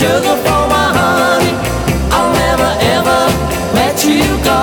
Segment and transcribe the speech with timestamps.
[0.00, 1.52] sugar for my honey.
[2.16, 3.20] I'll never ever
[3.76, 4.60] let you go.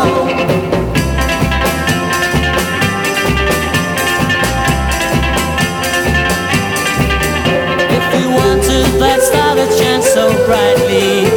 [7.98, 11.30] If you want to that star that shines so brightly,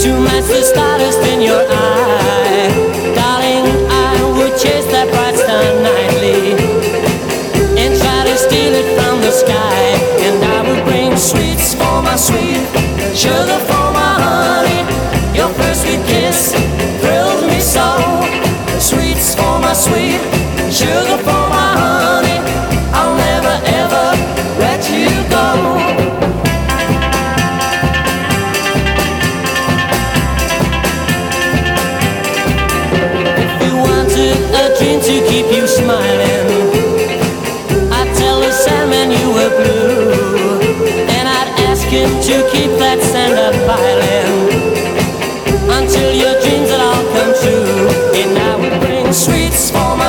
[0.00, 2.72] to match the stardust in your eye,
[3.12, 3.66] darling,
[4.08, 6.56] I would chase that bright star nightly
[7.76, 9.82] and try to steal it from the sky,
[10.24, 12.55] and I would bring sweets for my sweet.
[13.16, 14.84] Sugar for my honey,
[15.34, 16.52] your first sweet kiss
[17.00, 17.96] thrilled me so.
[18.78, 20.20] Sweets for my sweet,
[20.70, 21.05] sugar.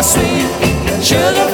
[0.07, 1.46] sweet sugar.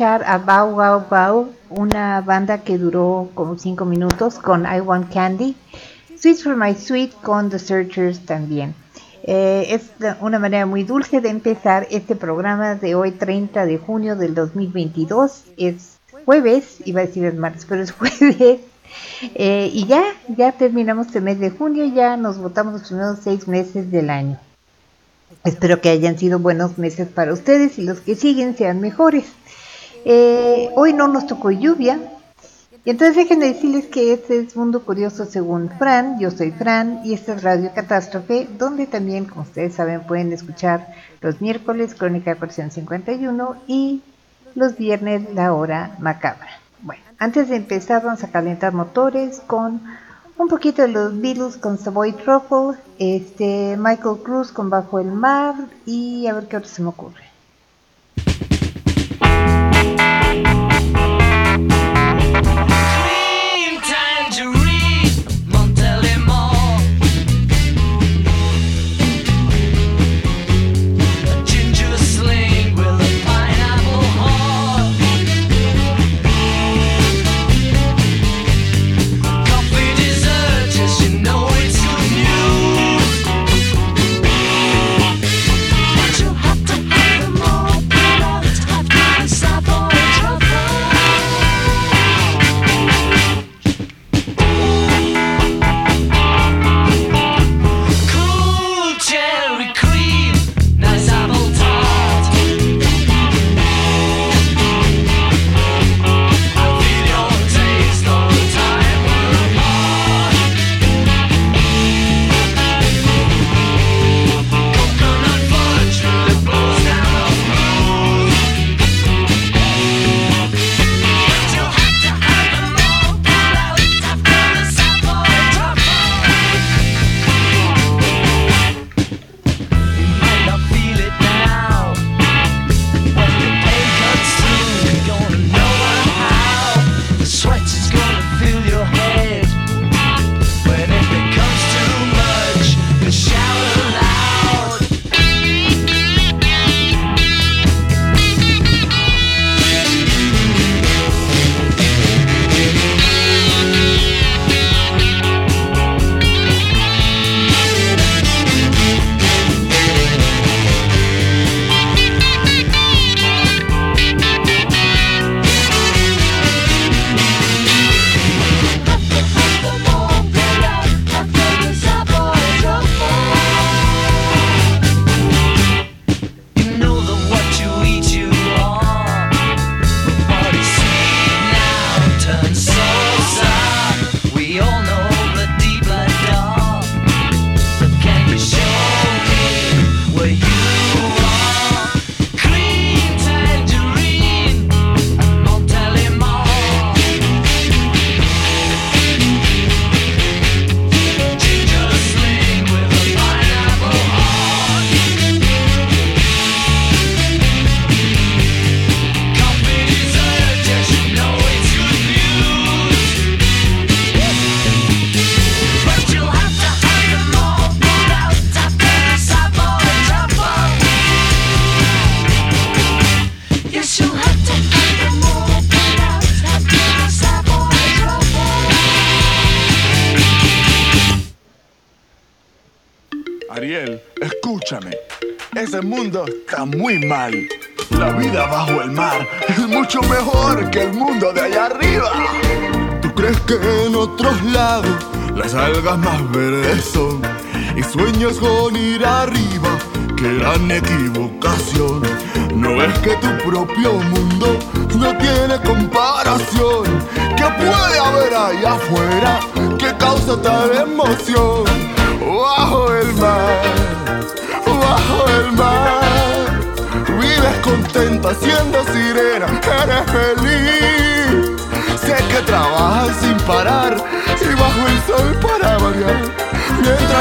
[0.00, 5.56] A Bow Wow Bow, una banda que duró como 5 minutos con I Want Candy.
[6.16, 8.76] Sweet for My Sweet con The Searchers también.
[9.24, 9.90] Eh, es
[10.20, 15.44] una manera muy dulce de empezar este programa de hoy 30 de junio del 2022.
[15.56, 18.60] Es jueves, iba a decir el martes, pero es jueves.
[19.34, 23.48] Eh, y ya, ya terminamos este mes de junio, ya nos votamos los primeros seis
[23.48, 24.38] meses del año.
[25.44, 29.24] Espero que hayan sido buenos meses para ustedes y los que siguen sean mejores.
[30.10, 31.98] Eh, hoy no nos tocó lluvia,
[32.82, 37.12] y entonces déjenme decirles que este es Mundo Curioso según Fran, yo soy Fran y
[37.12, 43.56] esta es Radio Catástrofe, donde también, como ustedes saben, pueden escuchar los miércoles Crónica 451
[43.66, 44.00] y
[44.54, 46.58] los viernes La Hora Macabra.
[46.80, 49.82] Bueno, antes de empezar vamos a calentar motores con
[50.38, 55.54] un poquito de los Beatles con Savoy Truffle, este, Michael Cruz con Bajo el Mar
[55.84, 57.28] y a ver qué otro se me ocurre.
[60.34, 61.17] Muy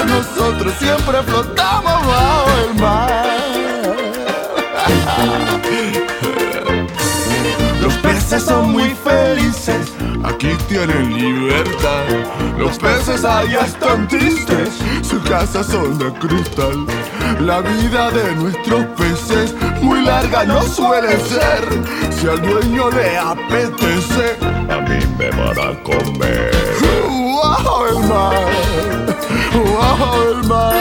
[0.07, 3.37] nosotros siempre flotamos bajo el mar.
[7.81, 12.03] Los peces son muy felices, aquí tienen libertad.
[12.57, 14.69] Los peces allá están tristes,
[15.01, 16.85] sus casas son de cristal.
[17.39, 21.63] La vida de nuestros peces muy larga no suele ser.
[22.11, 24.37] Si al dueño le apetece,
[24.69, 26.51] a mí me van a comer.
[27.43, 28.97] ¡Bajo el mar!
[29.88, 30.75] ¡Bajo el mar!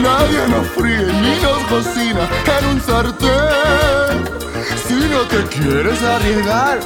[0.00, 2.24] Nadie nos fríe ni nos cocina
[2.56, 4.16] en un sartén.
[4.86, 6.78] Si no te quieres arriesgar,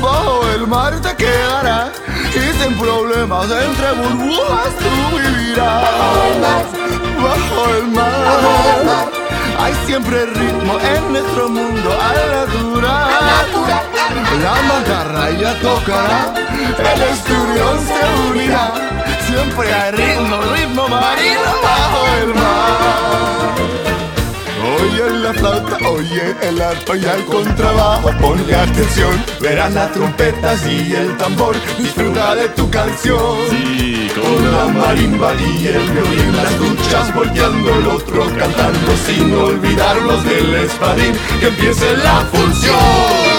[0.00, 1.90] bajo el mar te quedarás.
[2.34, 6.64] Y sin problemas entre burbujas tú vivirás.
[7.22, 9.08] Bajo el mar.
[9.60, 13.16] Hay siempre ritmo en nuestro mundo al natural.
[14.42, 16.34] La macarra ya tocará,
[16.92, 18.72] el esturión se unirá.
[19.36, 23.54] Siempre hay ritmo, ritmo marino bajo el mar.
[24.80, 30.94] Oye la flauta, oye el arpa y el contrabajo Ponle atención, verás las trompetas y
[30.94, 33.36] el tambor Disfruta de tu canción.
[33.50, 40.24] Sí, Con la marimba y el violín Las duchas volteando el otro cantando Sin olvidarnos
[40.24, 43.36] del espadín Que empiece la función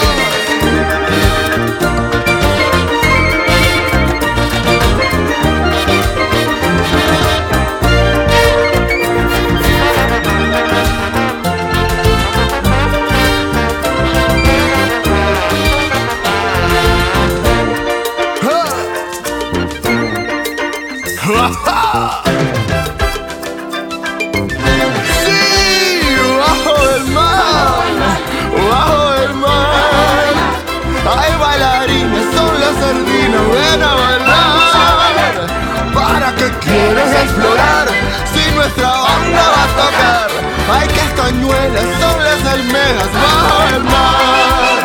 [35.94, 37.86] ¿Para qué quieres explorar
[38.32, 40.28] si nuestra banda va a tocar?
[40.72, 44.78] Hay castañuelas, son las almejas, bajo el mar.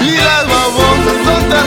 [0.00, 1.66] Y las babosas son tan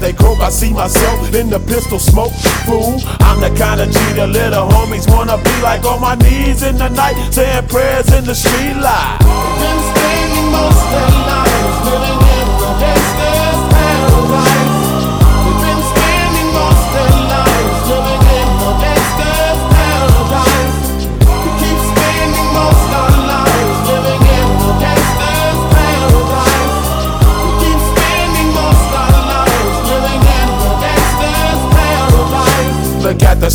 [0.00, 2.32] They croak, I see myself in the pistol smoke.
[2.66, 6.76] Fool, I'm the kind of the little homies wanna be like on my knees in
[6.76, 9.18] the night, saying prayers in the street light.
[9.20, 14.47] Been spending most their lives living in the gangster's paradise.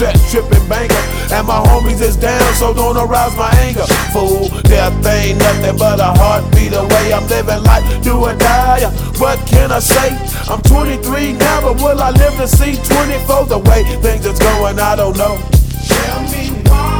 [0.00, 0.96] set tripping banker.
[1.30, 3.84] And my homies is down, so don't arouse my anger.
[4.12, 7.12] Fool, death ain't nothing but a heartbeat away.
[7.12, 8.88] I'm living life, do or die.
[9.20, 10.08] What can I say?
[10.48, 13.46] I'm 23 now, but will I live to see 24?
[13.46, 15.36] The way things is going, I don't know.
[15.86, 16.99] Tell me why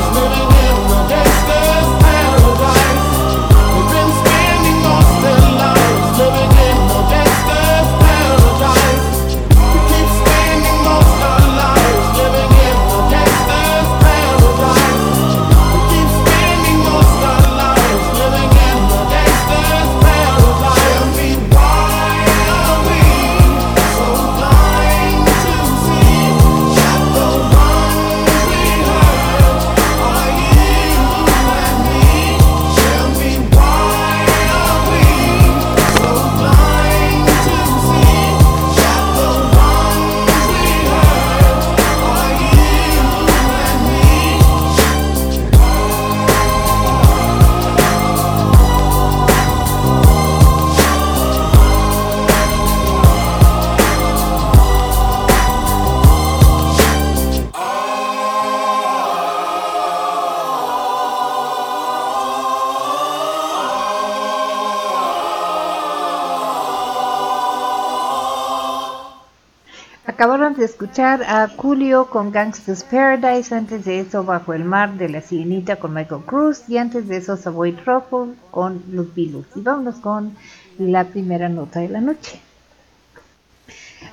[70.65, 75.77] Escuchar a Julio con Gangsta's Paradise, antes de eso Bajo el Mar de la Sirenita
[75.77, 79.45] con Michael Cruz y antes de eso Savoy Truffle con Los Beatles.
[79.55, 80.35] Y vámonos con
[80.77, 82.39] la primera nota de la noche.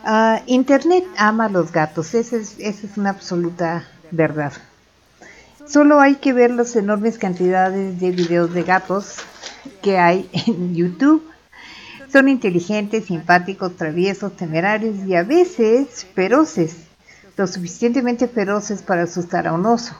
[0.04, 4.52] Ah, Internet ama a los gatos, esa es, esa es una absoluta verdad.
[5.66, 9.16] Solo hay que ver las enormes cantidades de videos de gatos
[9.82, 11.22] que hay en YouTube.
[12.10, 16.76] Son inteligentes, simpáticos, traviesos, temerarios y a veces feroces,
[17.36, 19.94] lo suficientemente feroces para asustar a un oso.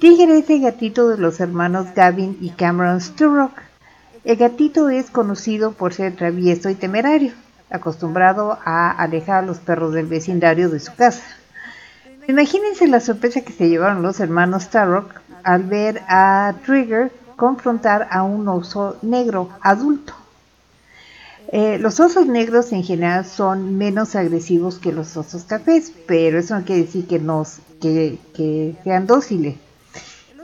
[0.00, 3.52] Tigre es el gatito de los hermanos Gavin y Cameron Sturrock.
[4.22, 7.32] El gatito es conocido por ser travieso y temerario,
[7.70, 11.24] acostumbrado a alejar a los perros del vecindario de su casa.
[12.28, 18.22] Imagínense la sorpresa que se llevaron los hermanos Starrock al ver a Trigger confrontar a
[18.22, 20.19] un oso negro adulto.
[21.52, 26.56] Eh, los osos negros en general son menos agresivos que los osos cafés, pero eso
[26.56, 29.56] no quiere decir que, nos, sean dóciles.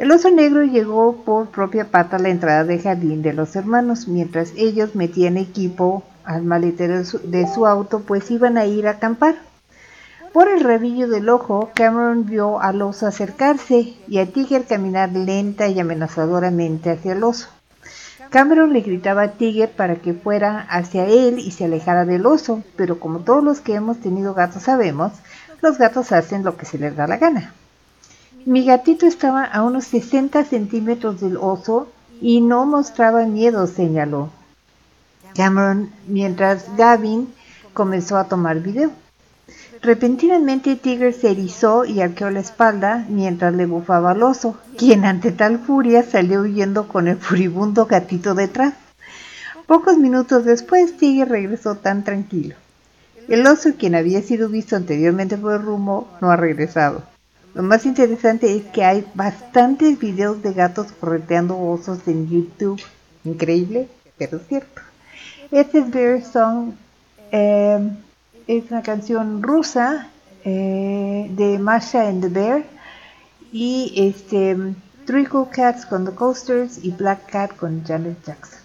[0.00, 4.08] El oso negro llegó por propia pata a la entrada del jardín de los hermanos,
[4.08, 8.88] mientras ellos metían equipo al maletero de su, de su auto, pues iban a ir
[8.88, 9.36] a acampar.
[10.32, 15.68] Por el rabillo del ojo, Cameron vio al oso acercarse y a Tiger caminar lenta
[15.68, 17.48] y amenazadoramente hacia el oso.
[18.30, 22.62] Cameron le gritaba a Tiger para que fuera hacia él y se alejara del oso,
[22.76, 25.12] pero como todos los que hemos tenido gatos sabemos,
[25.62, 27.54] los gatos hacen lo que se les da la gana.
[28.44, 31.88] Mi gatito estaba a unos 60 centímetros del oso
[32.20, 34.30] y no mostraba miedo, señaló
[35.34, 37.32] Cameron, mientras Gavin
[37.74, 38.90] comenzó a tomar video.
[39.82, 45.32] Repentinamente Tiger se erizó y arqueó la espalda mientras le bufaba al oso, quien ante
[45.32, 48.74] tal furia salió huyendo con el furibundo gatito detrás.
[49.66, 52.54] Pocos minutos después Tiger regresó tan tranquilo.
[53.28, 57.02] El oso, quien había sido visto anteriormente por el rumbo, no ha regresado.
[57.54, 62.80] Lo más interesante es que hay bastantes videos de gatos correteando osos en YouTube.
[63.24, 64.82] Increíble, pero cierto.
[65.50, 66.72] Este es Bear Song.
[67.32, 67.90] eh,
[68.46, 70.08] es una canción rusa
[70.44, 72.64] eh, de Masha and the Bear
[73.52, 74.56] y este
[75.30, 78.60] Cool Cats con The Coasters y Black Cat con Janet Jackson.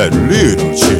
[0.00, 0.99] That little chick.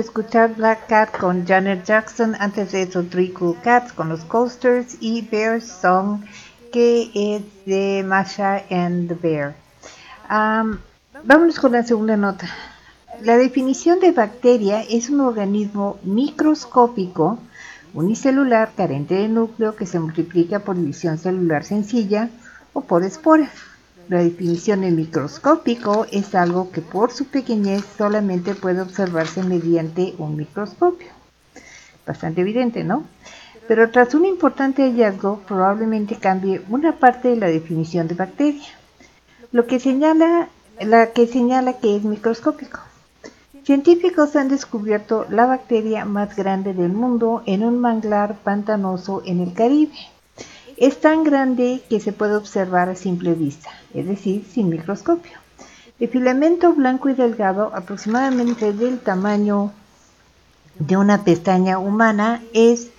[0.00, 4.96] Escuchar Black Cat con Janet Jackson, antes de eso Three Cool Cats con los Coasters
[5.00, 6.20] y Bear Song
[6.72, 9.54] que es de Masha and the Bear.
[10.30, 10.78] Um,
[11.24, 12.48] vámonos con la segunda nota.
[13.22, 17.38] La definición de bacteria es un organismo microscópico
[17.94, 22.28] unicelular carente de núcleo que se multiplica por división celular sencilla
[22.72, 23.67] o por esporas.
[24.08, 30.34] La definición de microscópico es algo que por su pequeñez solamente puede observarse mediante un
[30.34, 31.08] microscopio.
[32.06, 33.04] Bastante evidente, ¿no?
[33.66, 38.66] Pero tras un importante hallazgo probablemente cambie una parte de la definición de bacteria,
[39.52, 40.48] lo que señala,
[40.80, 42.80] la que señala que es microscópico.
[43.64, 49.52] Científicos han descubierto la bacteria más grande del mundo en un manglar pantanoso en el
[49.52, 49.92] Caribe.
[50.80, 55.32] Es tan grande que se puede observar a simple vista, es decir, sin microscopio.
[55.98, 59.72] De filamento blanco y delgado, aproximadamente del tamaño
[60.78, 62.92] de una pestaña humana, es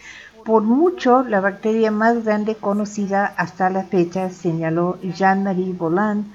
[0.43, 6.25] por mucho la bacteria más grande conocida hasta la fecha, señaló Jean-Marie Bolland,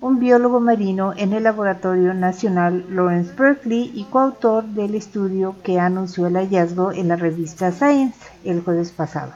[0.00, 6.26] un biólogo marino en el Laboratorio Nacional Lawrence Berkeley y coautor del estudio que anunció
[6.26, 9.32] el hallazgo en la revista Science el jueves pasado.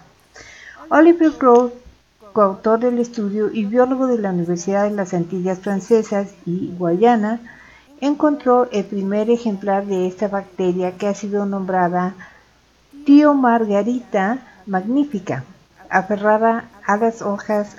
[0.88, 1.72] Oliver Crowe,
[2.32, 7.40] coautor del estudio y biólogo de la Universidad de las Antillas Francesas y Guayana,
[8.00, 12.14] encontró el primer ejemplar de esta bacteria que ha sido nombrada
[13.06, 15.44] Tío Margarita magnífica,
[15.88, 17.76] aferrada a las hojas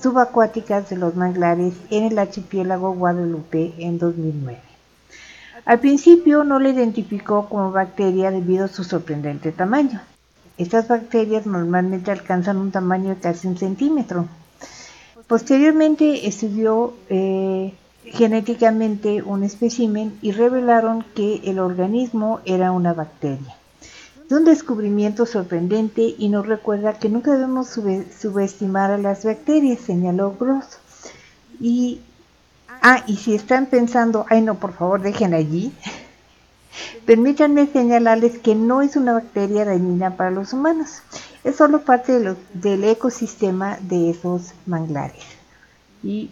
[0.00, 4.60] subacuáticas de los manglares en el archipiélago Guadalupe en 2009.
[5.64, 10.00] Al principio no la identificó como bacteria debido a su sorprendente tamaño.
[10.58, 14.26] Estas bacterias normalmente alcanzan un tamaño de casi un centímetro.
[15.28, 17.72] Posteriormente estudió eh,
[18.04, 23.54] genéticamente un espécimen y revelaron que el organismo era una bacteria.
[24.26, 30.34] Es un descubrimiento sorprendente y nos recuerda que nunca debemos subestimar a las bacterias, señaló
[30.38, 30.78] Gross.
[31.60, 32.00] Y,
[32.82, 35.72] ah, y si están pensando, ay no, por favor dejen allí,
[37.06, 41.02] permítanme señalarles que no es una bacteria dañina para los humanos,
[41.44, 45.24] es solo parte de del ecosistema de esos manglares.
[46.02, 46.30] Y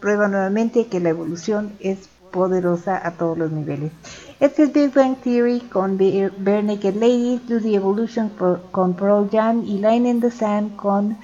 [0.00, 3.92] prueba nuevamente que la evolución es poderosa a todos los niveles.
[4.40, 8.30] Este es Big Bang Theory con Bare Naked Ladies, Do the Evolution
[8.70, 11.18] con Pearl Jam y Line in the Sand con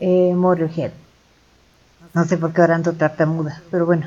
[0.00, 0.92] eh, Motorhead.
[2.14, 4.06] No sé por qué oran tartamuda, pero bueno.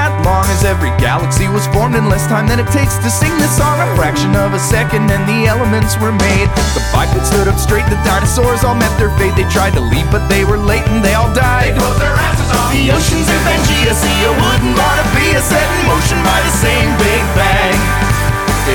[0.23, 3.53] long as every galaxy was formed in less time than it takes to sing this
[3.57, 3.79] song.
[3.81, 6.49] A fraction of a second and the elements were made.
[6.77, 9.35] The bipeds stood up straight, the dinosaurs all met their fate.
[9.35, 11.73] They tried to leave, but they were late and they all died.
[11.73, 12.71] They their asses off.
[12.73, 16.89] The oceans of Pangea, see wouldn't wanna be a set in motion by the same
[17.01, 17.77] Big Bang.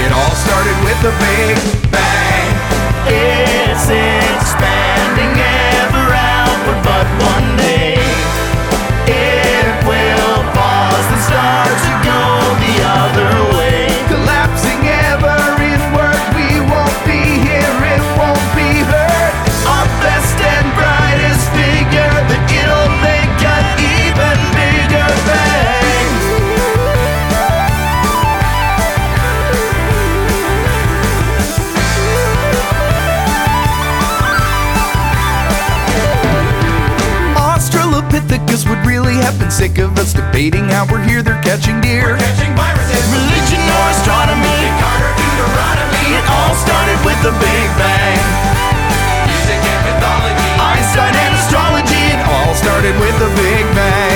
[0.02, 1.56] It all started with a Big
[1.94, 2.46] Bang.
[3.06, 7.85] It's expanding ever outward, but one day
[39.26, 42.14] have been sick of us debating how we're here, they're catching deer.
[42.14, 44.62] Catching viruses religion or astronomy,
[46.14, 48.22] It all started with the Big Bang.
[49.26, 54.15] Music and mythology, Einstein and astrology, it all started with the Big Bang.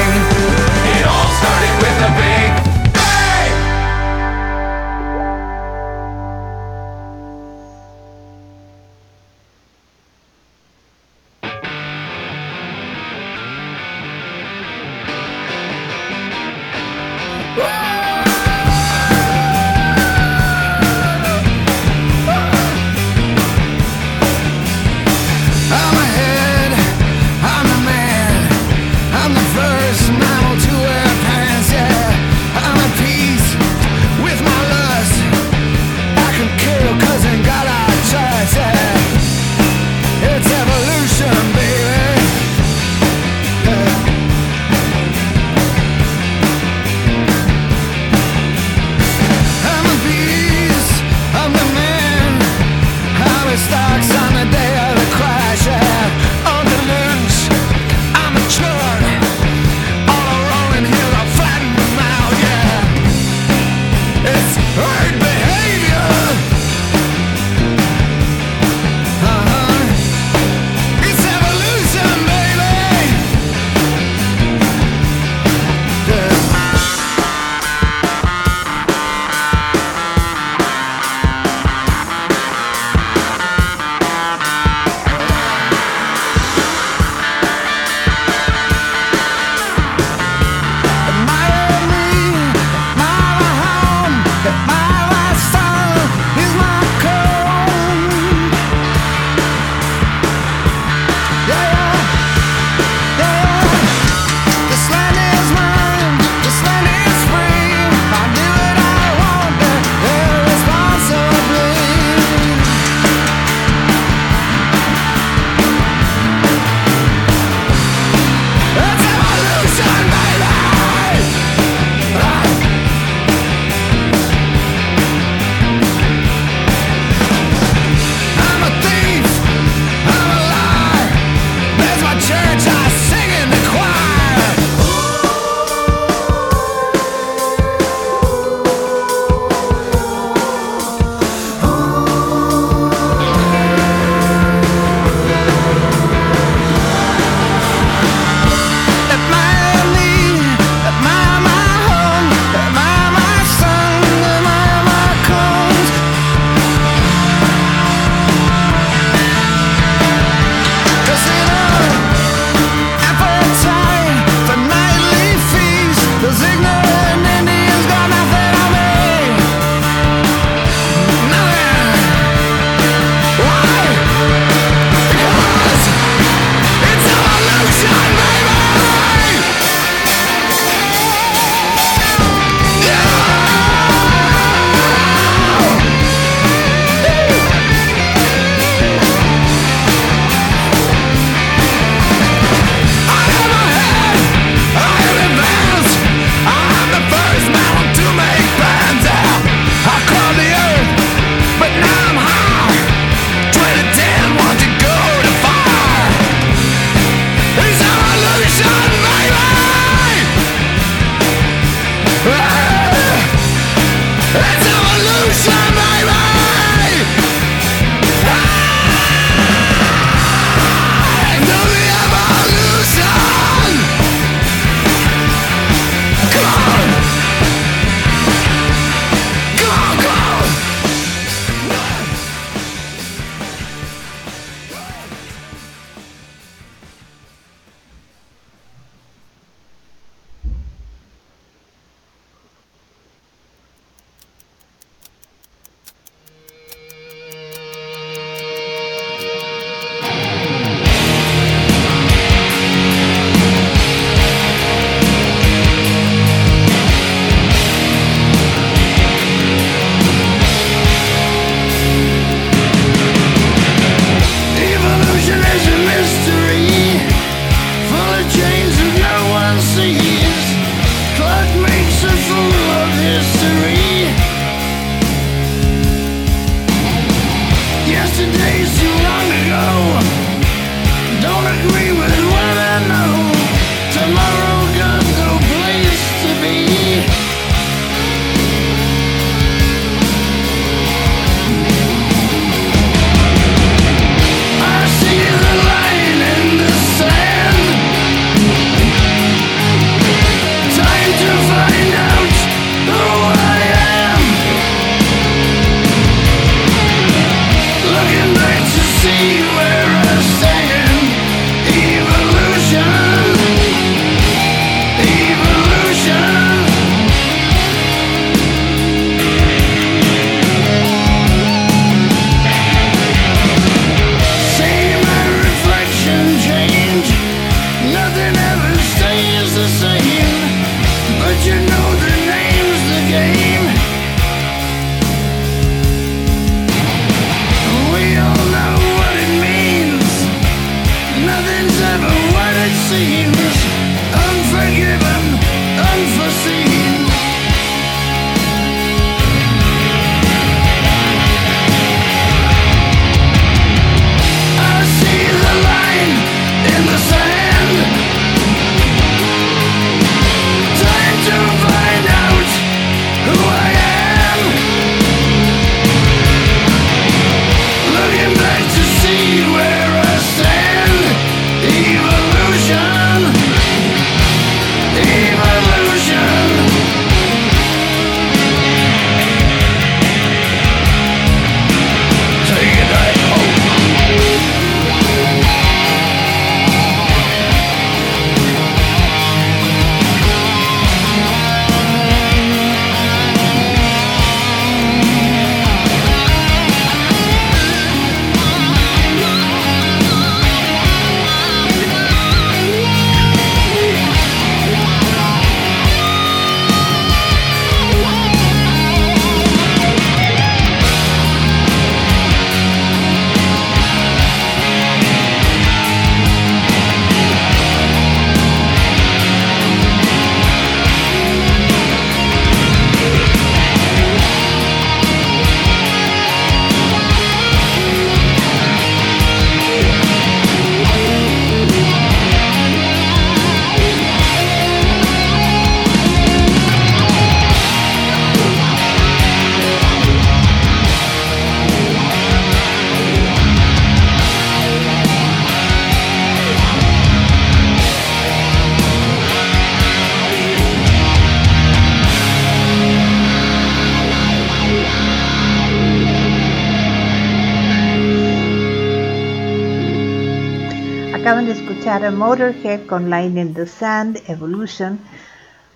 [462.13, 464.99] Motorhead con Line in the Sand, Evolution,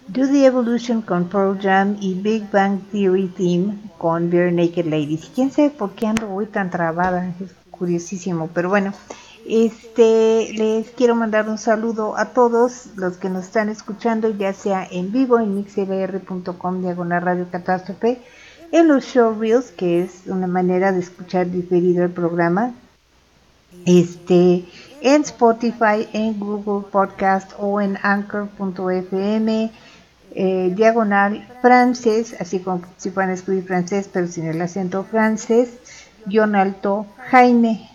[0.07, 5.30] Do the Evolution con Pearl Jam y Big Bang Theory Theme con Bare Naked Ladies.
[5.35, 7.32] ¿Quién sabe por qué ando hoy tan trabada?
[7.41, 8.93] Es curiosísimo, pero bueno.
[9.47, 14.87] Este, les quiero mandar un saludo a todos los que nos están escuchando, ya sea
[14.91, 18.22] en vivo en mixlr.com diagonal radio catástrofe,
[18.72, 22.72] en los showreels, que es una manera de escuchar diferido el programa,
[23.85, 24.64] este,
[25.05, 29.70] en Spotify, en Google Podcast o en anchor.fm,
[30.34, 35.68] eh, diagonal francés, así como si pueden escribir francés, pero sin el acento francés,
[36.24, 37.90] guion alto Jaime.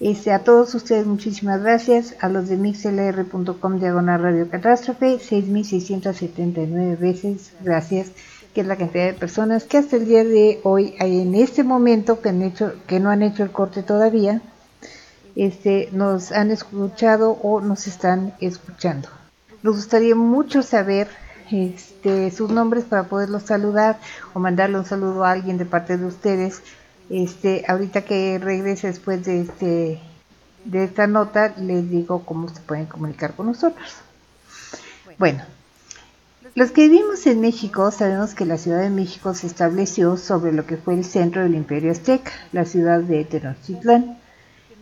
[0.00, 7.52] Este, a todos ustedes muchísimas gracias, a los de mixlr.com diagonal radio catástrofe, 6679 veces,
[7.62, 8.12] gracias,
[8.54, 12.22] que es la cantidad de personas que hasta el día de hoy, en este momento,
[12.22, 14.40] que, han hecho, que no han hecho el corte todavía,
[15.38, 19.08] este, nos han escuchado o nos están escuchando.
[19.62, 21.06] Nos gustaría mucho saber
[21.52, 24.00] este, sus nombres para poderlos saludar
[24.34, 26.60] o mandarle un saludo a alguien de parte de ustedes.
[27.08, 30.00] Este, ahorita que regrese después de este
[30.64, 33.94] de esta nota les digo cómo se pueden comunicar con nosotros.
[35.18, 35.44] Bueno,
[36.56, 40.66] los que vivimos en México sabemos que la Ciudad de México se estableció sobre lo
[40.66, 44.18] que fue el centro del Imperio Azteca, la ciudad de Tenochtitlán.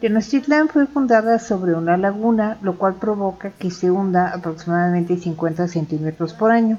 [0.01, 6.35] Tenochtitlán fue fundada sobre una laguna, lo cual provoca que se hunda aproximadamente 50 centímetros
[6.35, 6.79] por año.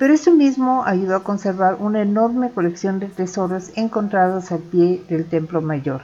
[0.00, 5.26] Pero eso mismo ayudó a conservar una enorme colección de tesoros encontrados al pie del
[5.26, 6.02] Templo Mayor.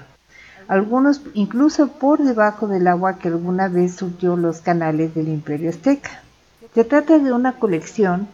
[0.69, 6.23] Algunos incluso por debajo del agua que alguna vez surgió los canales del Imperio Azteca.
[6.75, 8.29] Se trata de una colección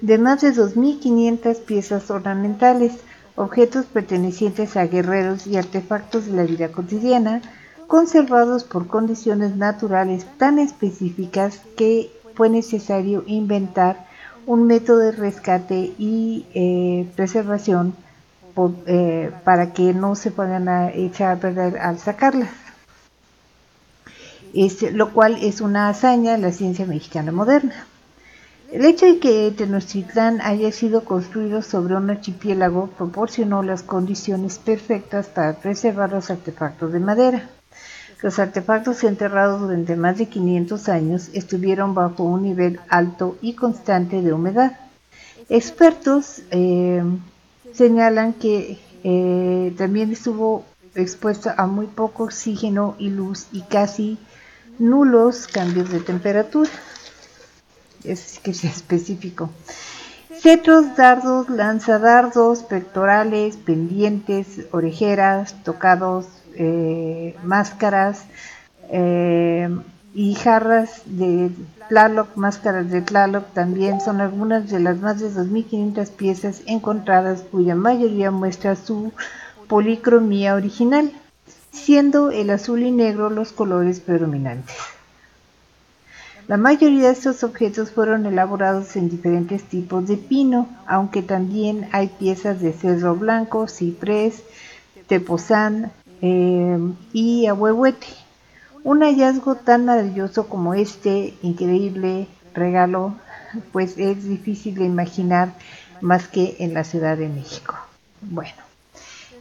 [0.00, 2.92] de más de 2.500 piezas ornamentales,
[3.36, 7.42] objetos pertenecientes a guerreros y artefactos de la vida cotidiana,
[7.86, 14.06] conservados por condiciones naturales tan específicas que fue necesario inventar
[14.46, 17.94] un método de rescate y eh, preservación
[18.86, 22.50] eh, para que no se puedan a echar a perder al sacarlas.
[24.52, 27.86] Este, lo cual es una hazaña en la ciencia mexicana moderna.
[28.72, 35.26] El hecho de que Tenochtitlán haya sido construido sobre un archipiélago proporcionó las condiciones perfectas
[35.26, 37.50] para preservar los artefactos de madera.
[38.22, 44.22] Los artefactos enterrados durante más de 500 años estuvieron bajo un nivel alto y constante
[44.22, 44.78] de humedad.
[45.48, 47.02] Expertos eh,
[47.72, 50.64] señalan que eh, también estuvo
[50.94, 54.16] expuesto a muy poco oxígeno y luz y casi
[54.78, 56.70] nulos cambios de temperatura.
[58.04, 59.50] Es específico.
[60.40, 68.24] Cetros, dardos, lanzadardos, pectorales, pendientes, orejeras, tocados, eh, máscaras
[68.90, 69.68] eh,
[70.14, 71.50] y jarras de
[71.88, 77.74] Tlaloc, máscaras de Tlaloc también son algunas de las más de 2.500 piezas encontradas cuya
[77.74, 79.12] mayoría muestra su
[79.68, 81.12] policromía original,
[81.70, 84.76] siendo el azul y negro los colores predominantes.
[86.50, 92.08] La mayoría de estos objetos fueron elaborados en diferentes tipos de pino, aunque también hay
[92.08, 94.42] piezas de cedro blanco, ciprés,
[95.06, 96.76] tepozán eh,
[97.12, 98.08] y ahuehuete.
[98.82, 103.14] Un hallazgo tan maravilloso como este increíble regalo,
[103.70, 105.54] pues es difícil de imaginar
[106.00, 107.76] más que en la Ciudad de México.
[108.22, 108.58] Bueno,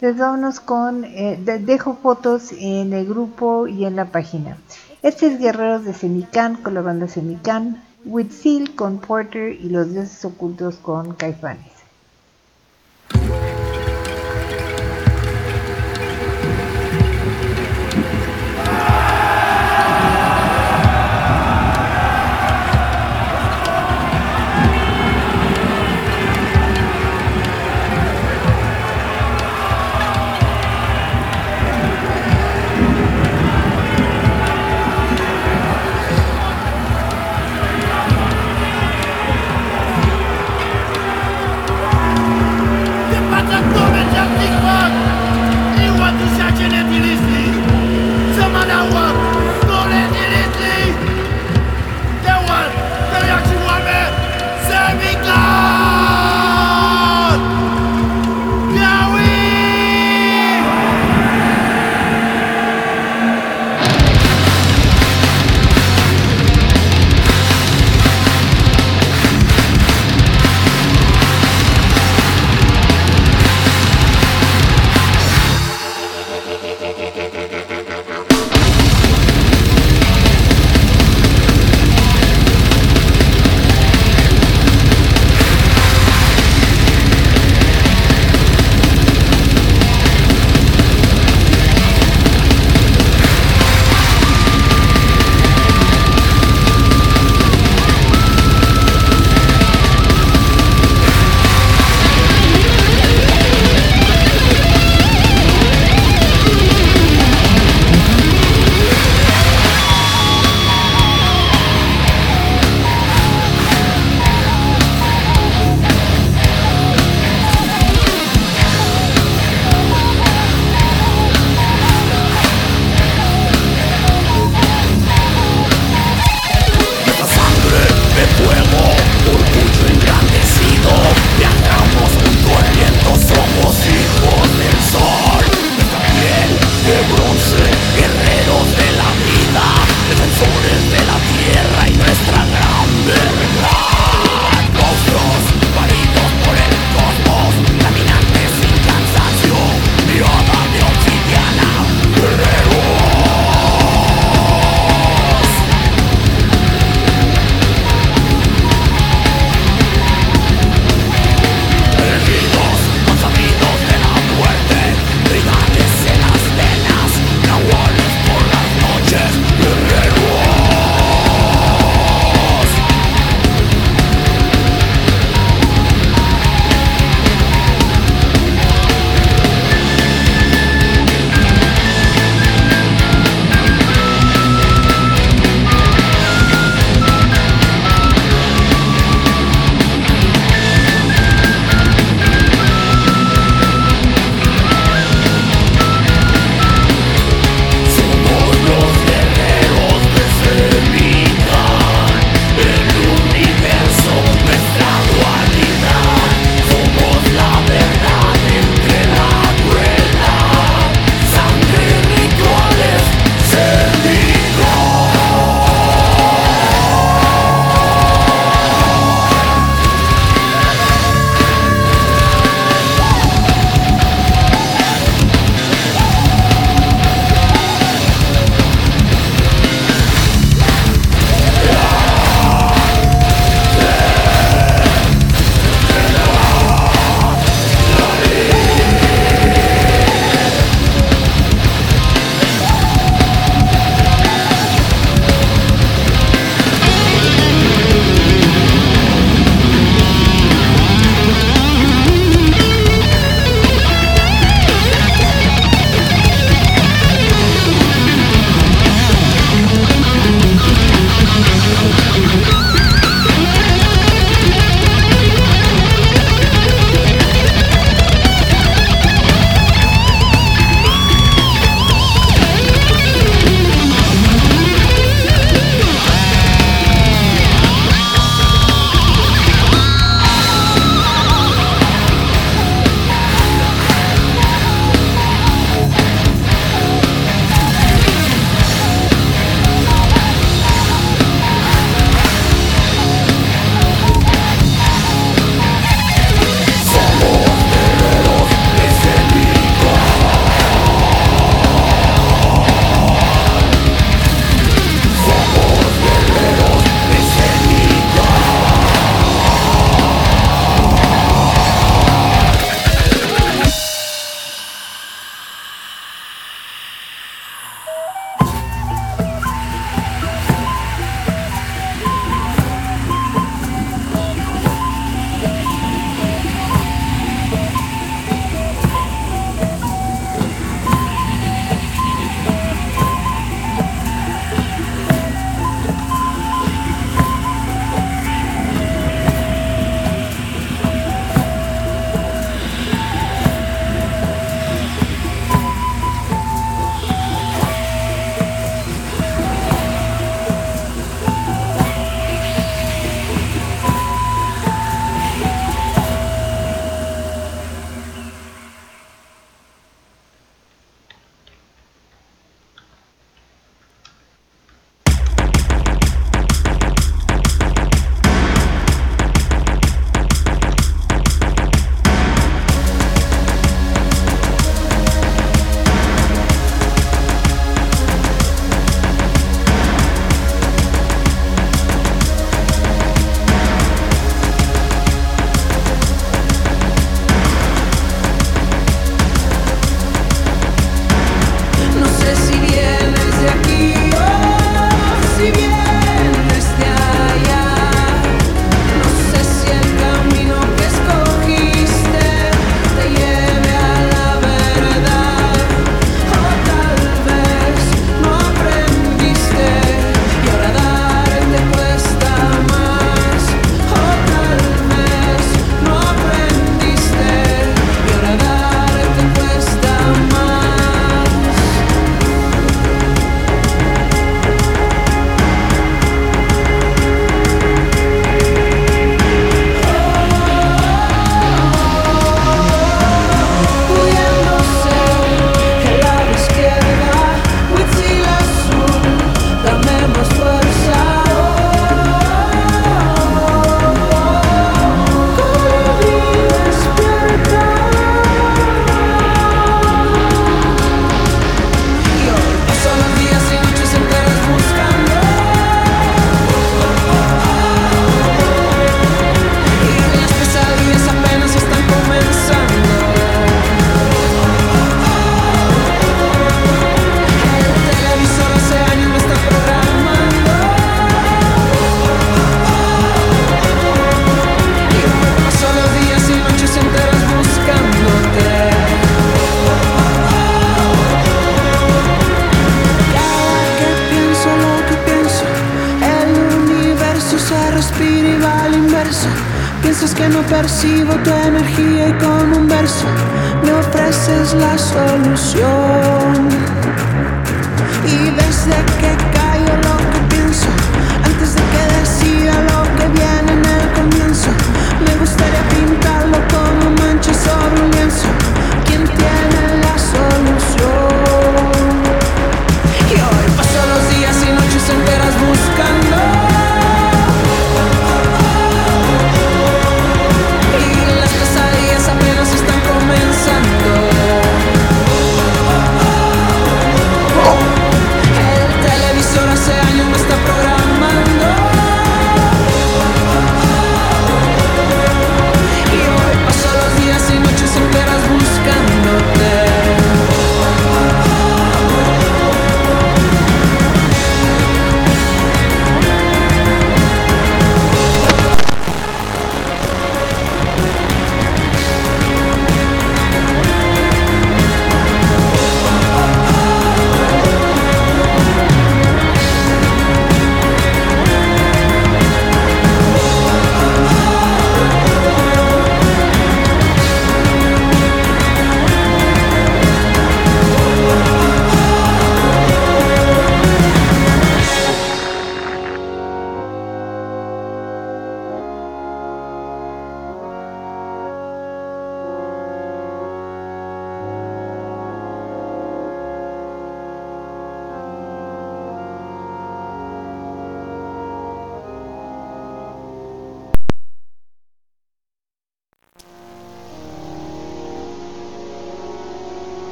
[0.00, 4.56] les vámonos con, eh, dejo fotos en el grupo y en la página.
[5.06, 7.80] Este es Guerreros de Semicán con la banda Semicán,
[8.28, 11.70] Seal con Porter y los dioses ocultos con Caifanes.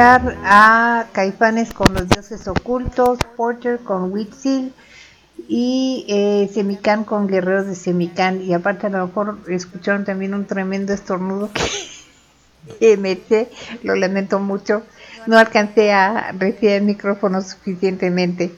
[0.00, 4.72] A Caifanes con los dioses ocultos, Porter con Whitfield
[5.48, 8.40] y eh, Semicán con Guerreros de Semicán.
[8.40, 11.50] Y aparte a lo mejor escucharon también un tremendo estornudo
[12.78, 13.18] que me
[13.82, 14.82] lo lamento mucho.
[15.26, 18.54] No alcancé a recibir el micrófono suficientemente.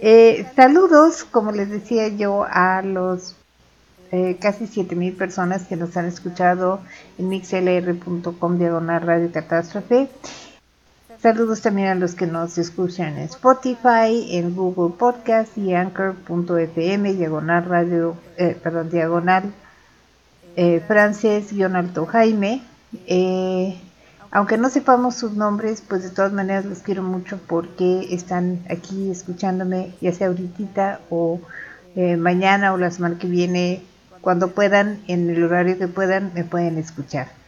[0.00, 3.36] Eh, saludos, como les decía yo, a los
[4.12, 6.80] eh, casi 7000 personas que nos han escuchado
[7.18, 10.08] en mixlr.com diagonal radio catástrofe.
[11.22, 17.66] Saludos también a los que nos escuchan en Spotify, en Google Podcast y Anchor.fm diagonal
[17.66, 19.52] radio, eh, perdón, diagonal
[20.56, 22.62] eh, francés guion Jaime.
[23.06, 23.78] Eh,
[24.30, 29.10] aunque no sepamos sus nombres, pues de todas maneras los quiero mucho porque están aquí
[29.10, 31.38] escuchándome, ya sea ahorita o
[31.96, 33.82] eh, mañana o la semana que viene,
[34.22, 37.39] cuando puedan, en el horario que puedan, me pueden escuchar.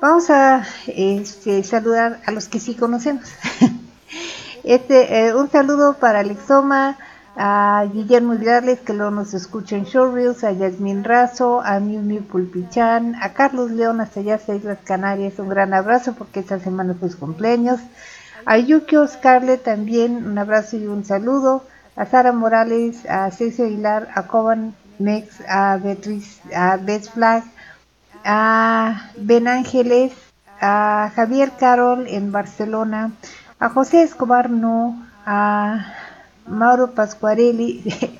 [0.00, 3.26] Vamos a este, saludar a los que sí conocemos.
[4.64, 6.96] este, eh, un saludo para Alexoma,
[7.36, 12.22] a Guillermo Hidales, que luego nos escucha en Showreels, a Yasmin Razo, a Miu Miu
[12.22, 16.94] Pulpichán, a Carlos León hasta allá, hasta Islas Canarias, un gran abrazo porque esta semana
[16.98, 17.80] fue su cumpleaños.
[18.46, 21.62] A Yukio Scarlett también, un abrazo y un saludo.
[21.94, 27.44] A Sara Morales, a Cecil Aguilar, a Coban Mex, a Beatriz, a Beth Flag,
[28.24, 30.12] a Ben Ángeles,
[30.60, 33.12] a Javier Carol en Barcelona,
[33.58, 35.94] a José Escobar No, a
[36.46, 37.82] Mauro Pascuarelli,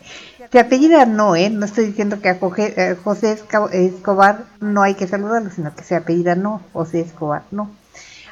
[0.53, 1.51] se apellida no, ¿eh?
[1.51, 3.42] no estoy diciendo que a José
[3.72, 7.70] Escobar no hay que saludarlo, sino que se apellida no, José Escobar no.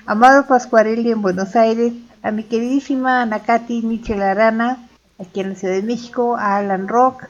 [0.07, 1.93] A Mauro Pascuarelli en Buenos Aires,
[2.23, 4.89] a mi queridísima Ana Katy Michel Arana,
[5.19, 7.25] aquí en la Ciudad de México, a Alan Rock,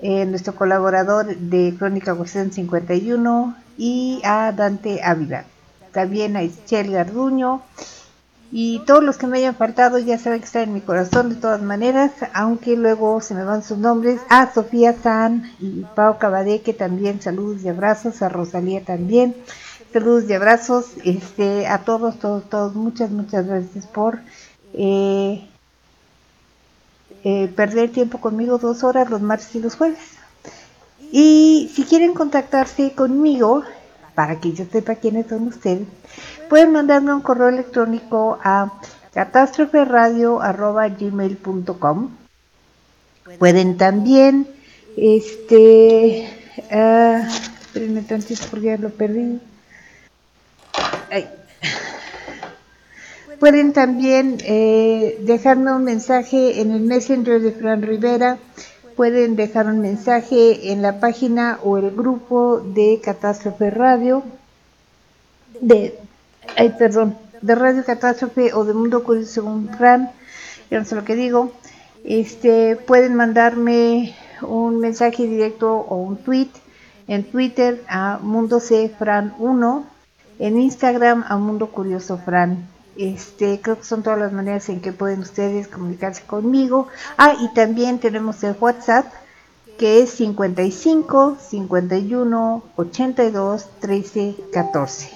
[0.00, 5.44] eh, nuestro colaborador de Crónica Cuestión 51, y a Dante Ávila.
[5.92, 7.62] También a Ischel Garduño,
[8.50, 11.36] y todos los que me hayan faltado ya saben que están en mi corazón de
[11.36, 14.20] todas maneras, aunque luego se me van sus nombres.
[14.30, 18.22] A Sofía San y Pau Cabadé, que también saludos y abrazos.
[18.22, 19.36] A Rosalía también.
[19.92, 22.74] Saludos y abrazos este, a todos, todos, todos.
[22.74, 24.18] Muchas, muchas gracias por
[24.72, 25.46] eh,
[27.24, 30.17] eh, perder tiempo conmigo dos horas los martes y los jueves.
[31.10, 33.64] Y si quieren contactarse conmigo,
[34.14, 35.88] para que yo sepa quiénes son ustedes,
[36.48, 38.72] pueden mandarme un correo electrónico a
[39.14, 42.10] catástroferadio.gmail.com
[43.38, 44.48] Pueden también,
[44.96, 46.28] este,
[46.70, 47.28] ah,
[47.60, 49.40] espérenme tantito porque ya lo perdí.
[53.38, 58.38] Pueden también eh, dejarme un mensaje en el Messenger de Fran Rivera.
[58.98, 64.24] Pueden dejar un mensaje en la página o el grupo de Catástrofe Radio.
[65.60, 65.96] De,
[66.56, 70.10] ay, perdón, de Radio Catástrofe o de Mundo Curioso según Fran.
[70.68, 71.52] Yo no sé lo que digo.
[72.02, 76.50] Este, pueden mandarme un mensaje directo o un tweet
[77.06, 79.86] en Twitter a Mundo C Fran 1,
[80.40, 82.66] en Instagram a Mundo Curioso Fran.
[82.98, 86.88] Este, creo que son todas las maneras en que pueden ustedes comunicarse conmigo.
[87.16, 89.06] Ah, y también tenemos el WhatsApp
[89.78, 95.10] que es 55 51 82 13 14.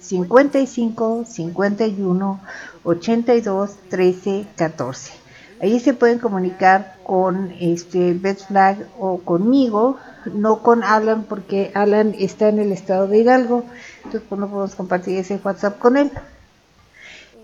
[0.00, 2.40] 55 51
[2.82, 5.12] 82 13 14.
[5.60, 8.50] Ahí se pueden comunicar con este Best
[8.98, 9.96] o conmigo,
[10.32, 13.64] no con Alan porque Alan está en el estado de Hidalgo,
[13.98, 16.10] entonces pues no podemos compartir ese WhatsApp con él.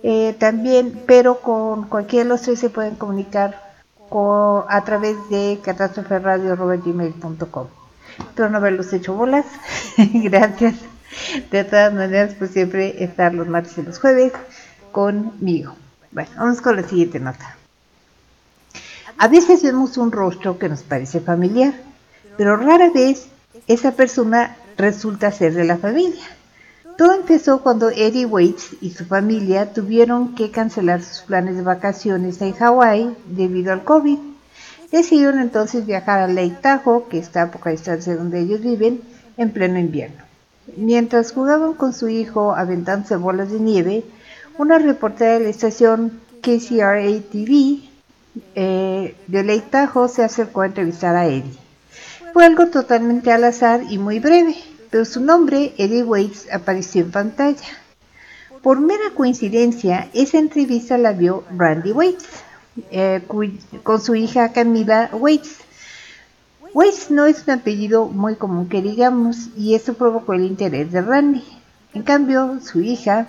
[0.06, 3.58] Eh, también, pero con cualquiera de los tres se pueden comunicar
[4.10, 7.66] co- a través de catástroferadio.gmail.com.
[8.18, 9.46] Espero no haberlos hecho bolas.
[9.96, 10.74] Gracias.
[11.50, 14.34] De todas maneras, pues siempre estar los martes y los jueves
[14.92, 15.74] conmigo.
[16.12, 17.56] Bueno, vamos con la siguiente nota.
[19.16, 21.72] A veces vemos un rostro que nos parece familiar,
[22.36, 23.28] pero rara vez
[23.68, 26.24] esa persona resulta ser de la familia.
[26.96, 32.40] Todo empezó cuando Eddie Waits y su familia tuvieron que cancelar sus planes de vacaciones
[32.40, 34.18] en Hawái debido al COVID.
[34.92, 39.00] Decidieron entonces viajar a Lake Tahoe, que está a poca distancia de donde ellos viven,
[39.36, 40.22] en pleno invierno.
[40.76, 44.04] Mientras jugaban con su hijo aventándose bolas de nieve,
[44.56, 47.80] una reportera de la estación KCRA TV
[48.54, 51.58] eh, de Lake Tahoe se acercó a entrevistar a Eddie.
[52.32, 54.54] Fue algo totalmente al azar y muy breve,
[54.94, 57.66] pero su nombre, Eddie Waits, apareció en pantalla.
[58.62, 62.24] Por mera coincidencia, esa entrevista la vio Randy Waits,
[62.92, 63.20] eh,
[63.82, 65.56] con su hija Camila Waits.
[66.74, 71.02] Waits no es un apellido muy común que digamos, y esto provocó el interés de
[71.02, 71.42] Randy.
[71.92, 73.26] En cambio, su hija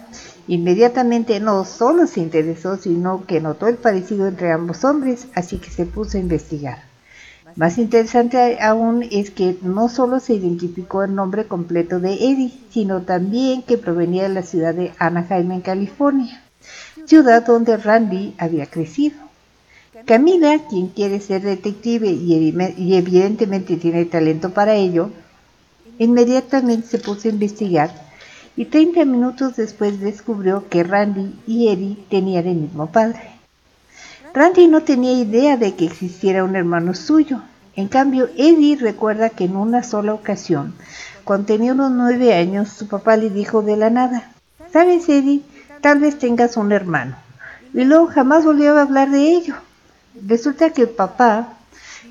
[0.48, 5.72] inmediatamente no solo se interesó, sino que notó el parecido entre ambos hombres, así que
[5.72, 6.84] se puso a investigar.
[7.56, 13.04] Más interesante aún es que no solo se identificó el nombre completo de Eddie, sino
[13.04, 16.44] también que provenía de la ciudad de Anaheim, en California,
[17.06, 19.16] ciudad donde Randy había crecido.
[20.06, 25.12] Camila, quien quiere ser detective y, evidentemente tiene talento para ello,
[25.98, 27.90] inmediatamente se puso a investigar
[28.58, 33.35] y 30 minutos después descubrió que Randy y Eddie tenían el mismo padre.
[34.36, 37.42] Randy no tenía idea de que existiera un hermano suyo.
[37.78, 40.76] En cambio, Eddie recuerda que en una sola ocasión,
[41.24, 44.34] cuando tenía unos nueve años, su papá le dijo de la nada,
[44.74, 45.42] ¿sabes, Eddie?
[45.80, 47.16] Tal vez tengas un hermano.
[47.74, 49.56] Y luego jamás volvió a hablar de ello.
[50.28, 51.54] Resulta que el papá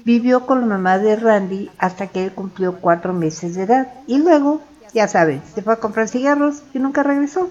[0.06, 3.92] vivió con la mamá de Randy hasta que él cumplió cuatro meses de edad.
[4.06, 4.62] Y luego,
[4.94, 7.50] ya saben, se fue a comprar cigarros y nunca regresó,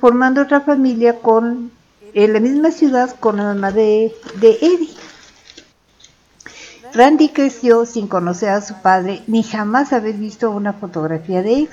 [0.00, 1.70] formando otra familia con
[2.14, 4.96] en la misma ciudad con la mamá de, de Eddie.
[6.92, 11.68] Randy creció sin conocer a su padre ni jamás haber visto una fotografía de él.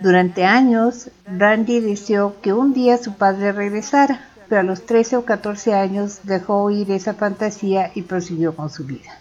[0.00, 5.24] Durante años, Randy deseó que un día su padre regresara, pero a los 13 o
[5.24, 9.18] 14 años dejó oír esa fantasía y prosiguió con su vida.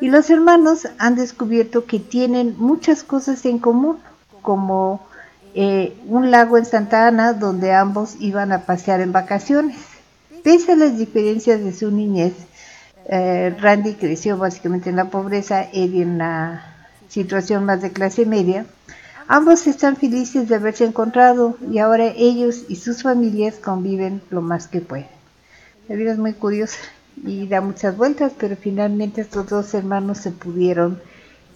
[0.00, 3.98] Y los hermanos han descubierto que tienen muchas cosas en común,
[4.40, 5.00] como
[5.54, 9.76] eh, un lago en Santa Ana donde ambos iban a pasear en vacaciones.
[10.42, 12.32] Pese a las diferencias de su niñez,
[13.06, 18.66] eh, Randy creció básicamente en la pobreza, Eddie en una situación más de clase media.
[19.28, 24.66] Ambos están felices de haberse encontrado y ahora ellos y sus familias conviven lo más
[24.68, 25.06] que pueden.
[25.88, 26.78] La vida es muy curiosa
[27.24, 31.00] y da muchas vueltas, pero finalmente estos dos hermanos se pudieron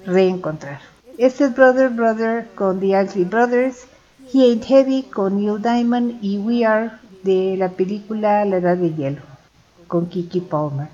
[0.05, 0.96] reencontrar.
[1.19, 3.87] Es Brother Brother con The Ugly Brothers,
[4.31, 6.91] He Ain't Heavy con Neil Diamond y We Are
[7.23, 9.23] de la película La Edad de Hielo
[9.89, 10.89] con Kiki Palmer.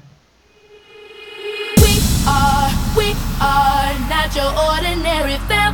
[1.78, 1.98] We
[2.28, 5.72] are, we are not your ordinary family,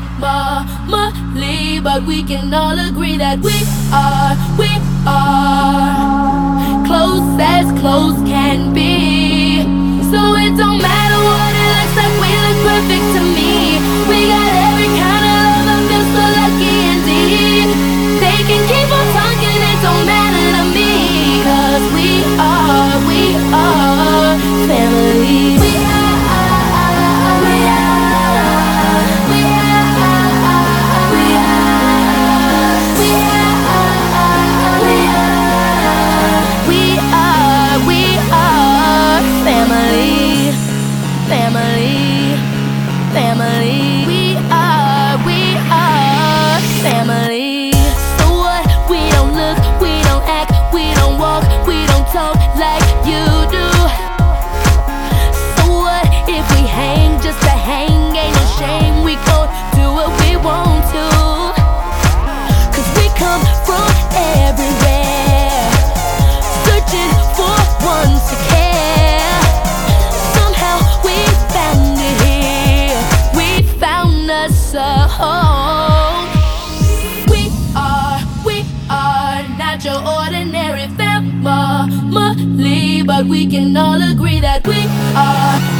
[1.83, 3.53] but we can all agree that we
[3.93, 4.71] are, we
[5.07, 9.61] are close as close can be.
[10.11, 13.38] So it don't matter what it looks like, we look perfect to me.
[18.69, 21.43] Keep on talking, it don't matter to me.
[21.45, 22.88] Cause we are, we are
[83.09, 84.85] but we can all agree that we
[85.17, 85.78] are,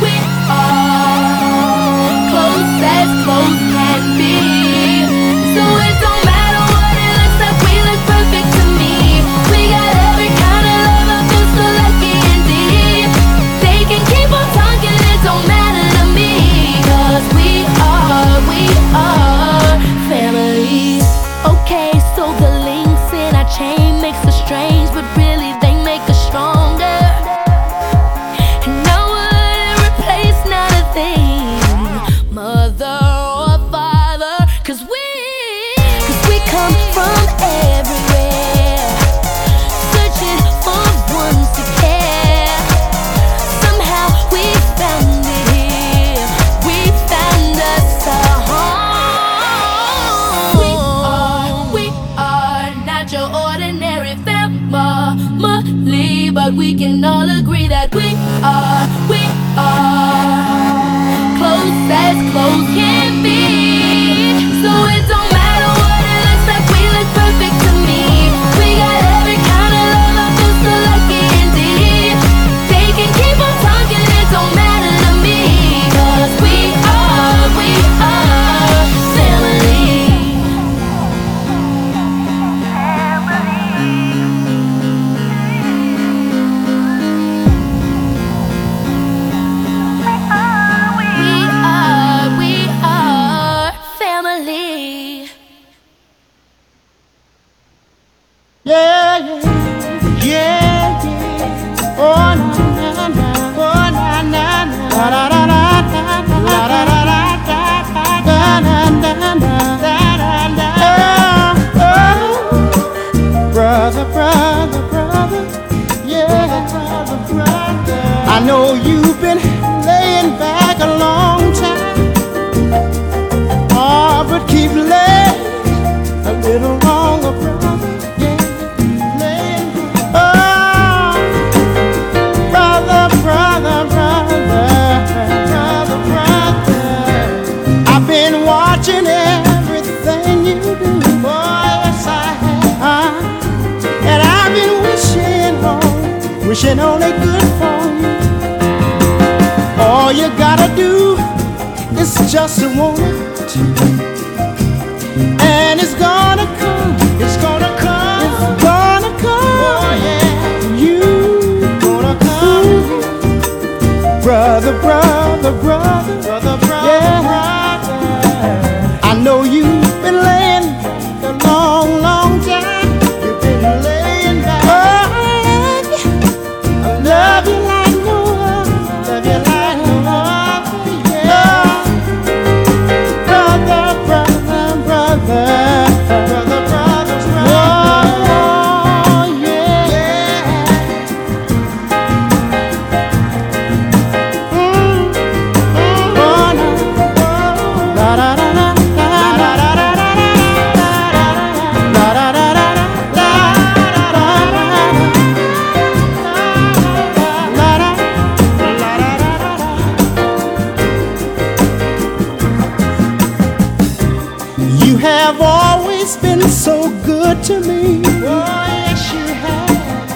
[217.49, 218.03] to me.
[218.05, 218.45] Oh,
[218.85, 220.11] yes, you have.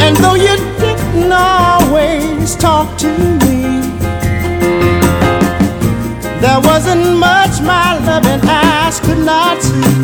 [0.00, 3.08] And though you didn't always talk to
[3.44, 3.80] me,
[6.40, 9.94] there wasn't much my loving eyes could not see.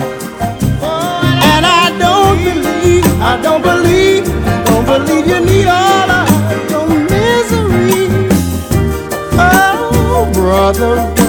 [1.53, 4.25] And I don't believe, I don't believe,
[4.67, 8.07] don't believe you need all of your misery.
[9.35, 11.20] Oh, brother.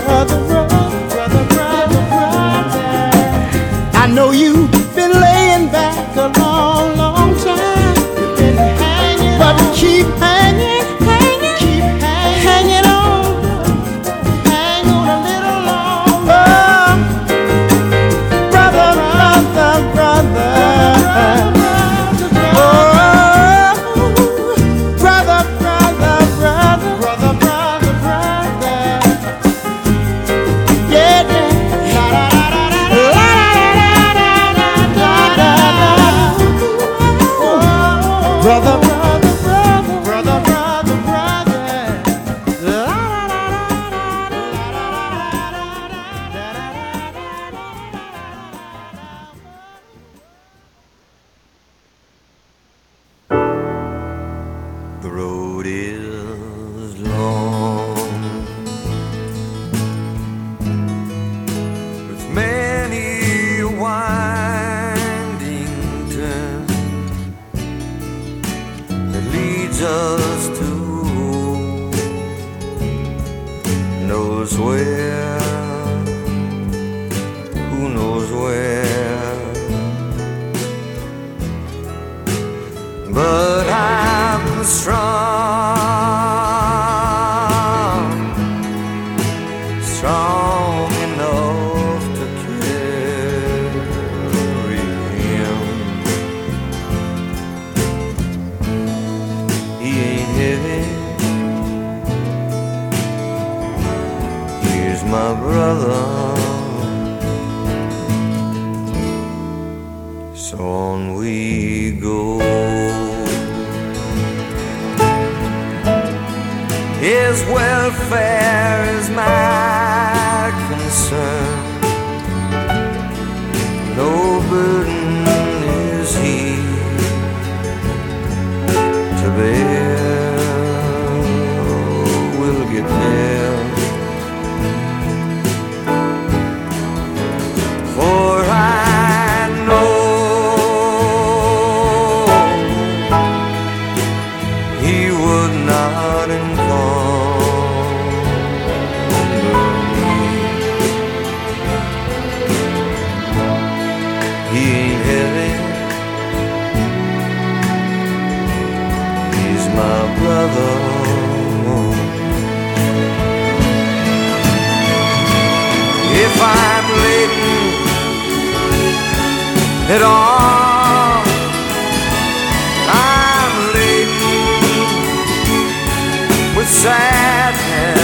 [176.82, 178.02] Sadness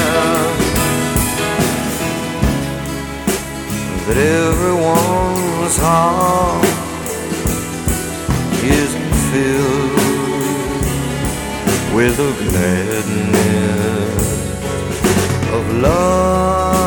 [4.06, 6.64] that everyone's heart
[8.64, 9.98] isn't filled
[11.96, 14.14] with the gladness
[15.56, 16.78] of love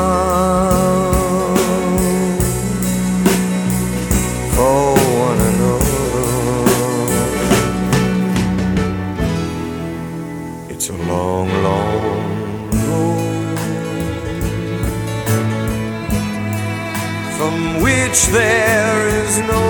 [18.10, 19.66] which there is no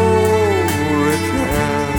[1.08, 1.92] return.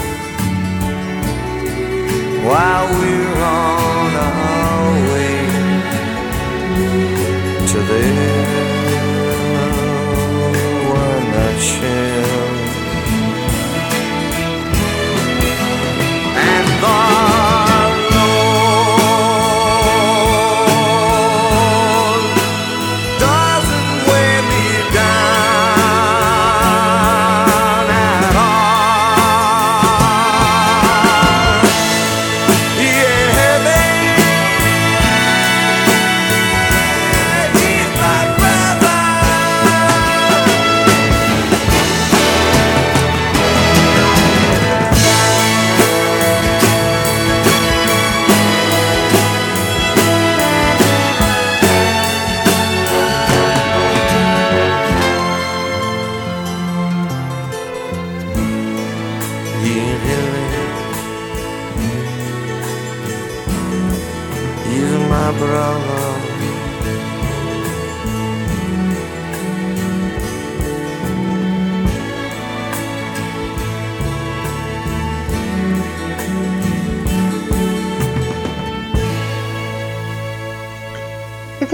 [2.43, 5.37] While we're on our way
[7.67, 8.30] to there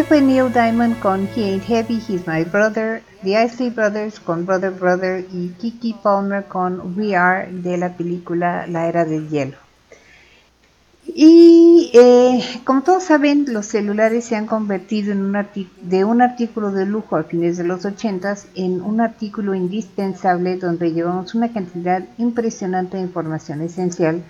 [0.07, 4.71] fue Neil Diamond con He Ain't Heavy, He's My Brother, The Isley Brothers con Brother
[4.71, 9.57] Brother y Kiki Palmer con We Are de la película La Era del Hielo.
[11.05, 15.45] Y eh, como todos saben, los celulares se han convertido en un
[15.81, 20.93] de un artículo de lujo a fines de los 80 en un artículo indispensable donde
[20.93, 24.21] llevamos una cantidad impresionante de información esencial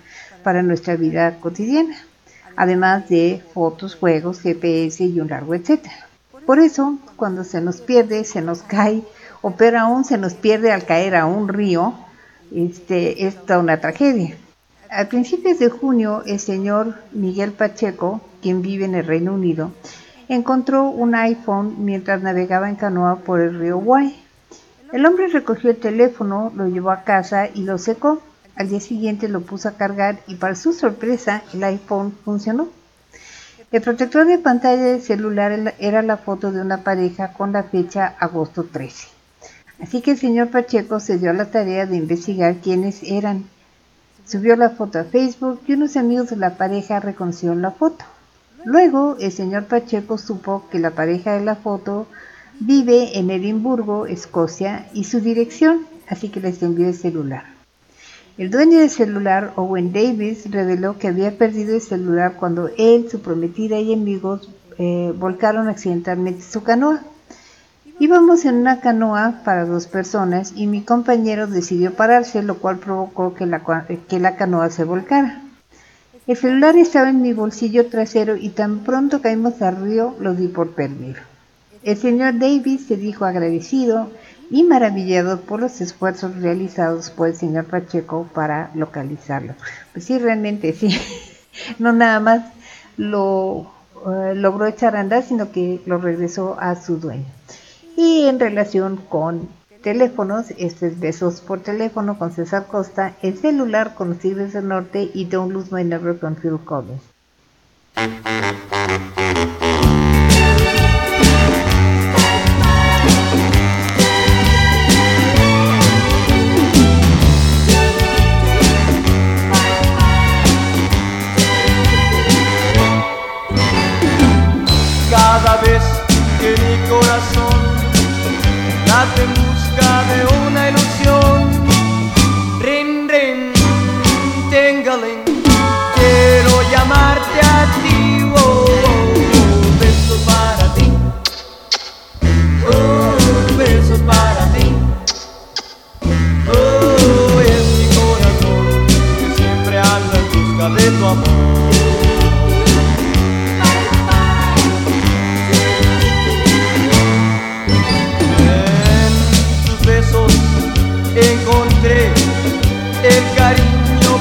[0.44, 1.96] para nuestra vida cotidiana,
[2.58, 6.08] además de fotos, juegos, GPS y un largo etcétera.
[6.46, 9.04] Por eso, cuando se nos pierde, se nos cae,
[9.42, 11.94] o peor aún, se nos pierde al caer a un río,
[12.54, 14.36] este, es toda una tragedia.
[14.90, 19.72] A principios de junio, el señor Miguel Pacheco, quien vive en el Reino Unido,
[20.30, 24.16] encontró un iPhone mientras navegaba en canoa por el río Wye.
[24.94, 28.22] El hombre recogió el teléfono, lo llevó a casa y lo secó.
[28.58, 32.70] Al día siguiente lo puso a cargar y para su sorpresa el iPhone funcionó.
[33.72, 38.16] El protector de pantalla del celular era la foto de una pareja con la fecha
[38.20, 39.10] agosto 13.
[39.80, 43.46] Así que el señor Pacheco se dio a la tarea de investigar quiénes eran.
[44.26, 48.06] Subió la foto a Facebook y unos amigos de la pareja reconocieron la foto.
[48.66, 52.08] Luego, el señor Pacheco supo que la pareja de la foto
[52.60, 57.57] vive en Edimburgo, Escocia, y su dirección, así que les envió el celular.
[58.38, 63.20] El dueño del celular, Owen Davis, reveló que había perdido el celular cuando él, su
[63.20, 64.48] prometida y amigos
[64.78, 67.02] eh, volcaron accidentalmente su canoa.
[68.00, 73.34] Íbamos en una canoa para dos personas y mi compañero decidió pararse, lo cual provocó
[73.34, 75.42] que la, canoa se volcara.
[76.28, 80.48] El celular estaba en mi bolsillo trasero y tan pronto caímos al río lo di
[80.48, 81.22] por perdido.
[81.82, 84.12] El señor Davis se dijo agradecido
[84.50, 89.54] y maravillado por los esfuerzos realizados por el señor Pacheco para localizarlo.
[89.94, 90.90] Pues sí, realmente sí.
[91.80, 92.54] No nada más
[92.98, 93.72] lo
[94.06, 97.26] eh, logró echar a andar, sino que lo regresó a su dueño.
[97.96, 99.50] Y en relación con
[99.82, 104.68] teléfonos, este es Besos por teléfono con César Costa, el celular con los Tigres del
[104.68, 107.02] Norte y Don't Lose My Number con Phil Collins.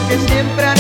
[0.09, 0.76] que siempre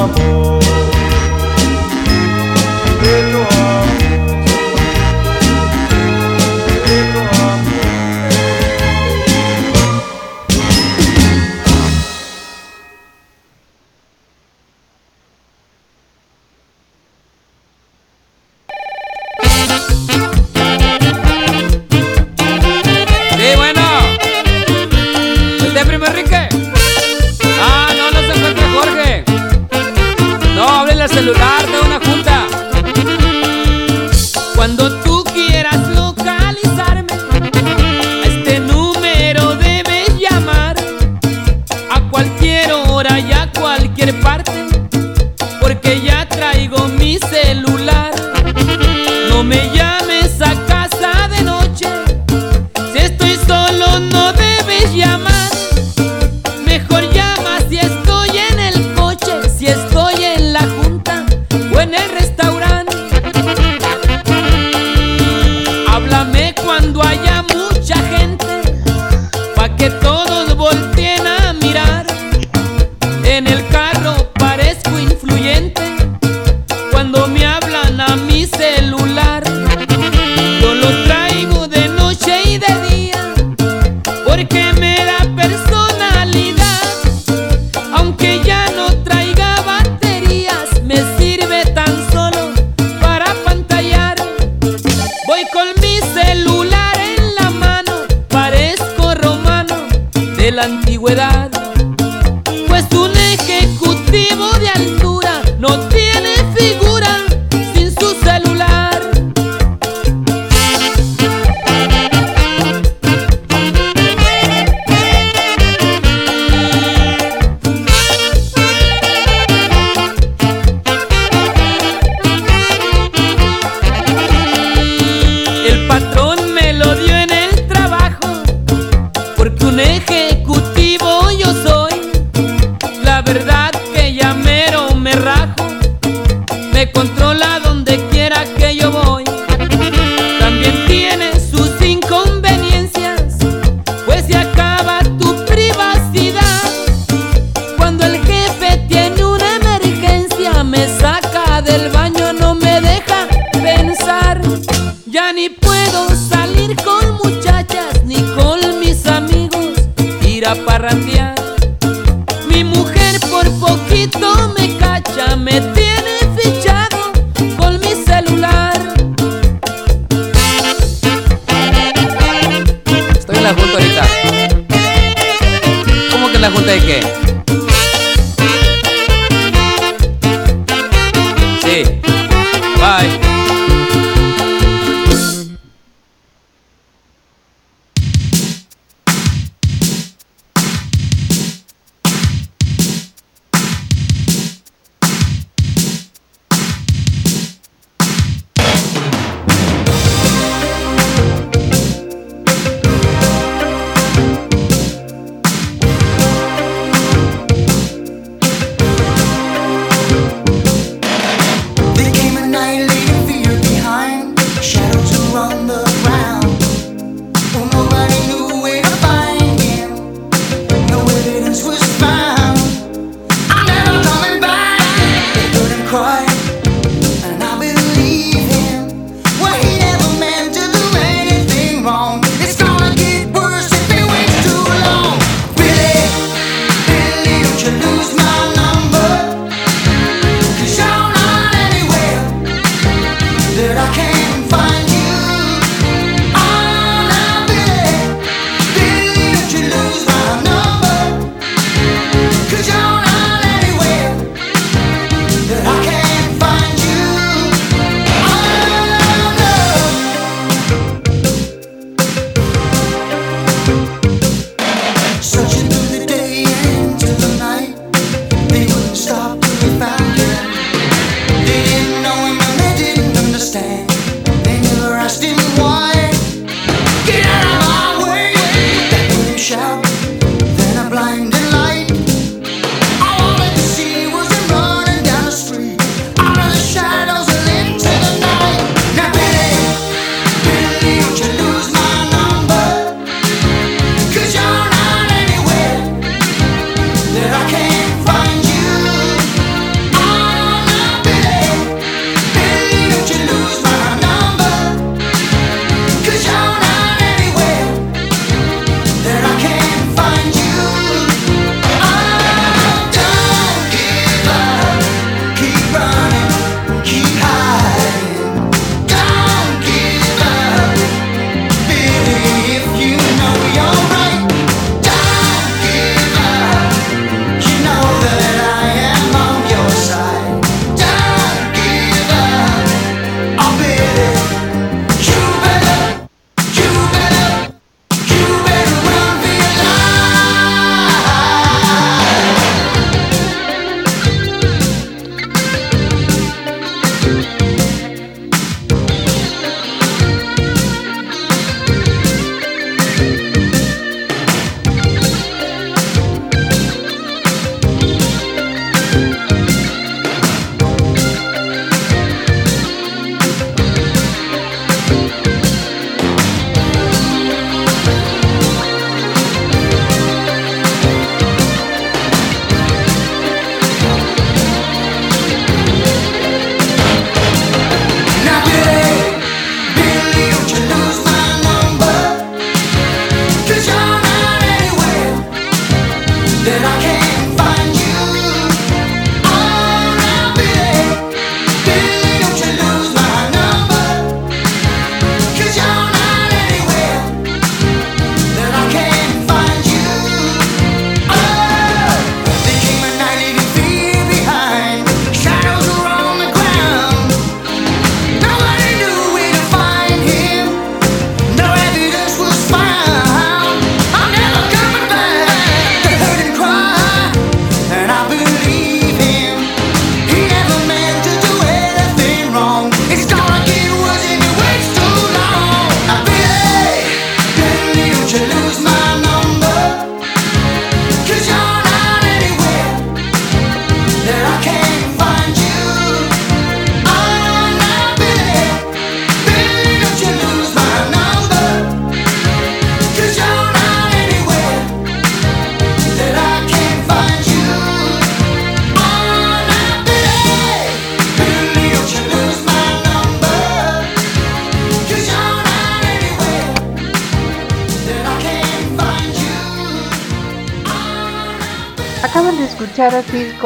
[0.00, 0.99] amor.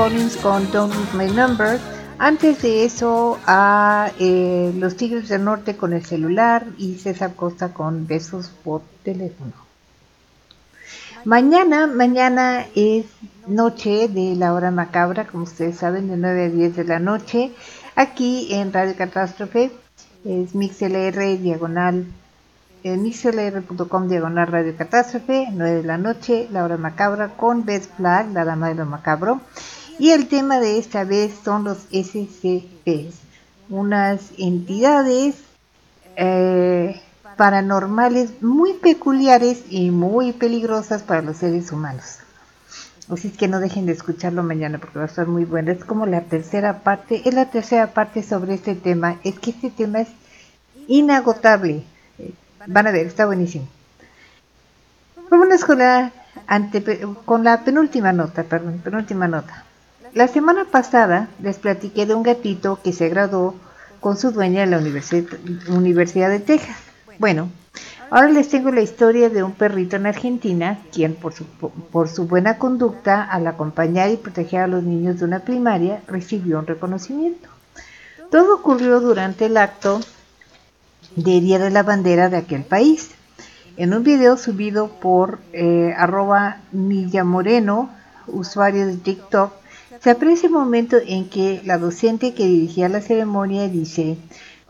[0.05, 1.81] Collins con Don't Lose My Number.
[2.19, 7.73] Antes de eso a eh, Los Tigres del Norte con el celular y César Costa
[7.73, 9.53] con Besos por teléfono.
[11.25, 13.07] Mañana, mañana es
[13.47, 17.53] noche de la hora macabra, como ustedes saben, de 9 a 10 de la noche,
[17.97, 19.73] aquí en Radio Catástrofe.
[20.27, 22.05] Es MixLR diagonal
[22.85, 28.31] en mixlr.com diagonal radio catástrofe, 9 de la noche, la hora macabra con Beth Flag,
[28.33, 29.41] la dama de lo macabro.
[29.99, 33.15] Y el tema de esta vez son los SCPs,
[33.69, 35.37] unas entidades
[36.17, 37.01] eh,
[37.37, 42.19] paranormales muy peculiares y muy peligrosas para los seres humanos.
[43.11, 45.71] Así es que no dejen de escucharlo mañana porque va a estar muy bueno.
[45.71, 49.21] Es como la tercera parte, es la tercera parte sobre este tema.
[49.25, 50.09] Es que este tema es
[50.89, 51.85] inagotable.
[52.67, 53.69] Van a ver, está buenísimo.
[55.31, 56.13] Vámonos con la,
[56.47, 59.64] ante, con la penúltima nota, perdón, penúltima nota.
[60.15, 63.57] La semana pasada les platiqué de un gatito que se graduó
[63.99, 66.77] con su dueña en la Universidad, de Texas.
[67.19, 67.49] Bueno,
[68.11, 73.25] ahora les tengo la historia de un perrito en Argentina, quien por su, buena conducta
[73.25, 77.49] al acompañar y proteger a los niños de una primaria recibió un reconocimiento.
[78.31, 79.99] Todo ocurrió durante el acto
[81.17, 83.11] de Día de la Bandera de aquel país.
[83.77, 87.91] En un video subido por eh, arroba Milla Moreno,
[88.29, 89.64] usuario de TikTok,
[90.05, 94.19] se aprecia el momento en que la docente que dirigía la ceremonia dice,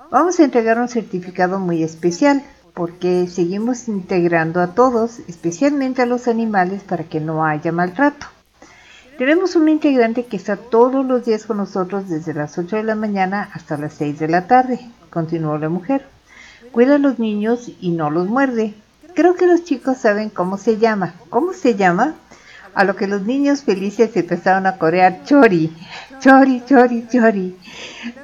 [0.09, 6.28] vamos a entregar un certificado muy especial porque seguimos integrando a todos, especialmente a los
[6.28, 8.28] animales, para que no haya maltrato.
[9.19, 12.94] Tenemos un integrante que está todos los días con nosotros desde las 8 de la
[12.94, 16.06] mañana hasta las 6 de la tarde, continuó la mujer.
[16.70, 18.74] Cuida a los niños y no los muerde.
[19.15, 21.15] Creo que los chicos saben cómo se llama.
[21.28, 22.15] ¿Cómo se llama?
[22.74, 25.72] A lo que los niños felices empezaron a corear chori,
[26.20, 27.56] chori, chori, chori.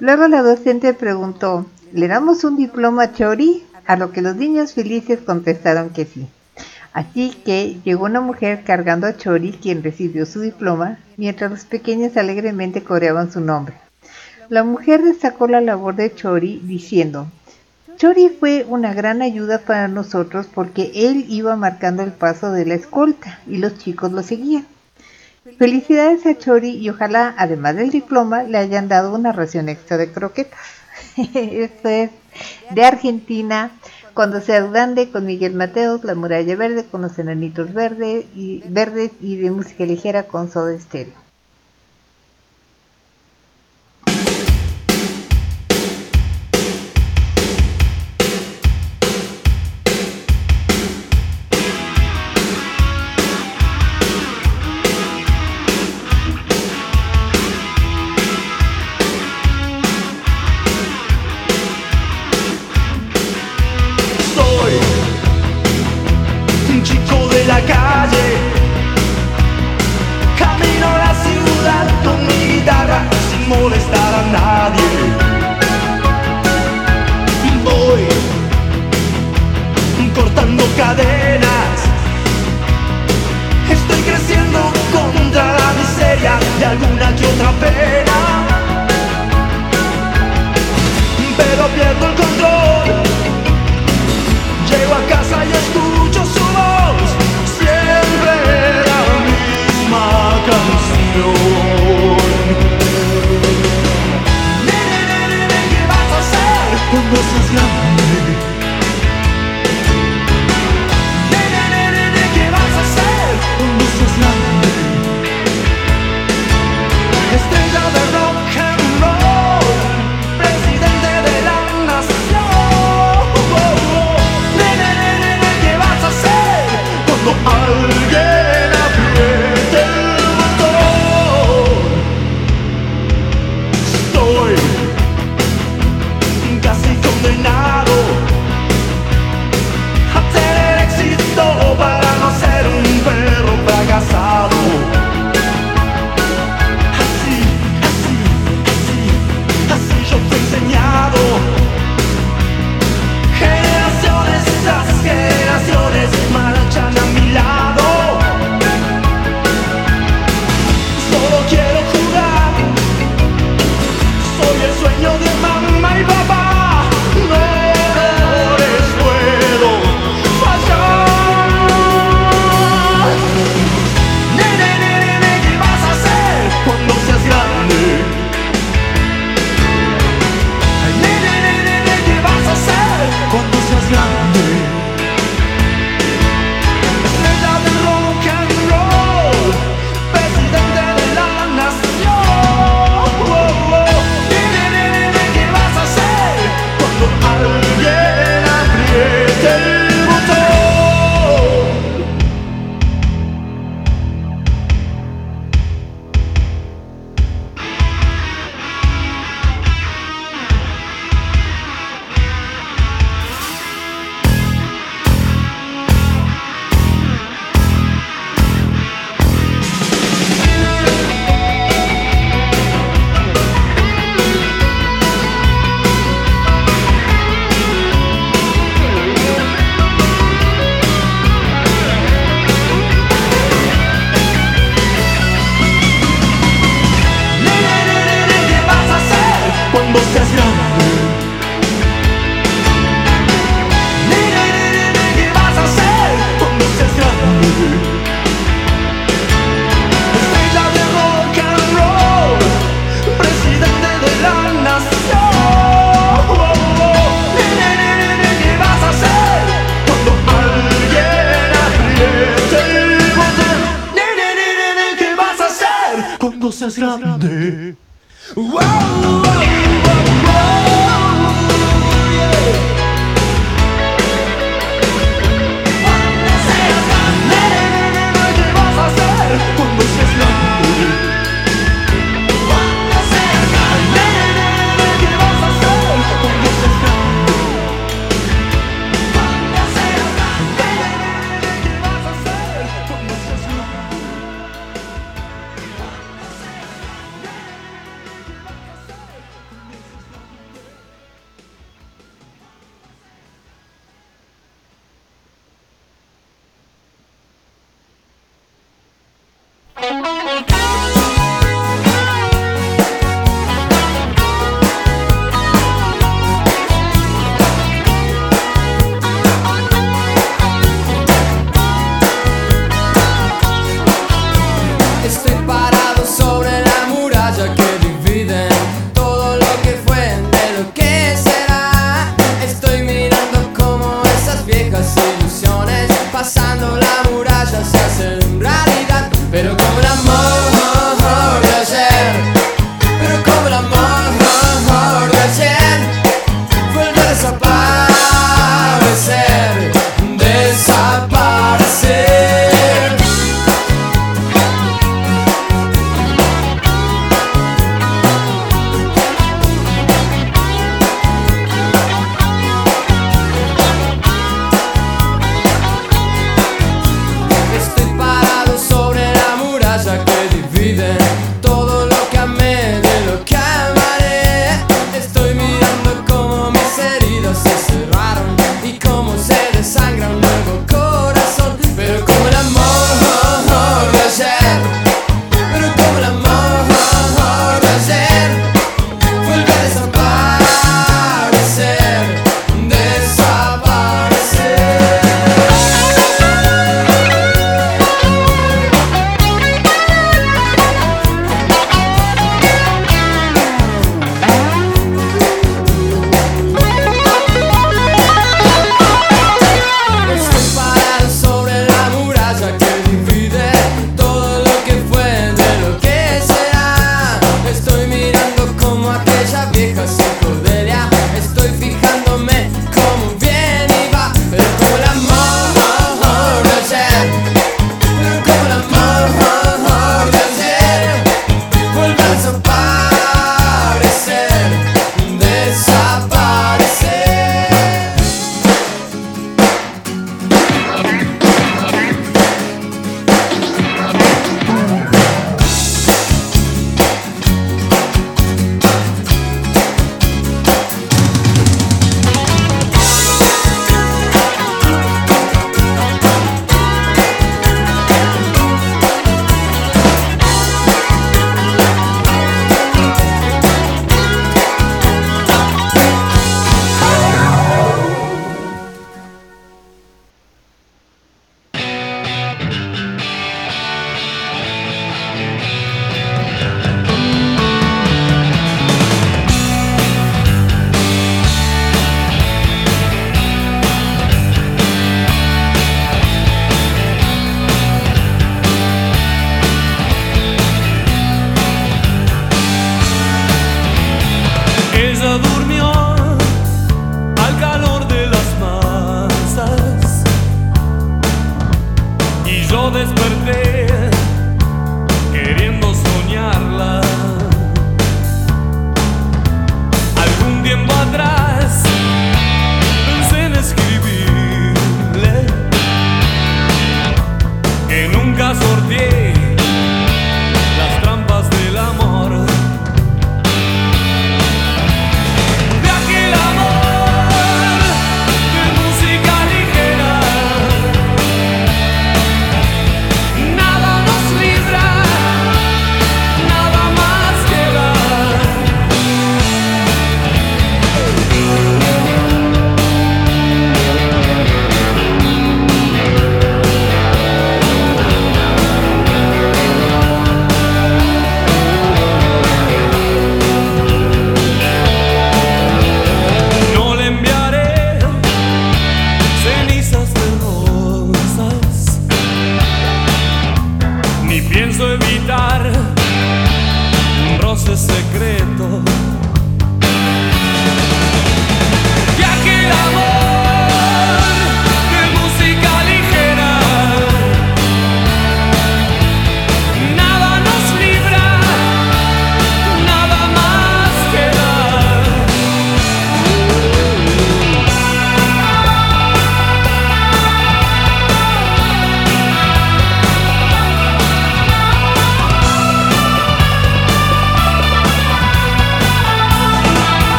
[0.00, 3.64] Luego la docente preguntó, ¿le damos un diploma a chori?
[3.86, 6.28] A lo que los niños felices contestaron que sí.
[6.92, 12.16] Así que llegó una mujer cargando a Chori, quien recibió su diploma, mientras los pequeños
[12.16, 13.76] alegremente coreaban su nombre.
[14.48, 17.28] La mujer destacó la labor de Chori diciendo,
[18.00, 22.72] Chori fue una gran ayuda para nosotros porque él iba marcando el paso de la
[22.72, 24.66] escolta y los chicos lo seguían.
[25.58, 30.10] Felicidades a Chori y ojalá, además del diploma, le hayan dado una ración extra de
[30.10, 30.58] croquetas.
[31.34, 32.10] Esto es
[32.70, 33.70] de Argentina,
[34.14, 39.10] cuando se audande con Miguel Mateos, La Muralla Verde, con los enanitos verdes y, verdes
[39.20, 41.29] y de música ligera con Soda Stereo.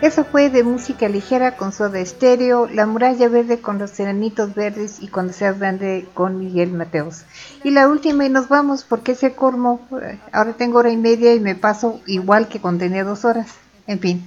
[0.00, 4.96] Eso fue de música ligera con Soda Stereo, La Muralla Verde con los Serenitos Verdes
[5.02, 7.24] y Cuando Seas Grande con Miguel Mateos.
[7.64, 9.86] Y la última y nos vamos porque ese cormo,
[10.32, 13.48] ahora tengo hora y media y me paso igual que cuando tenía dos horas.
[13.86, 14.24] En fin.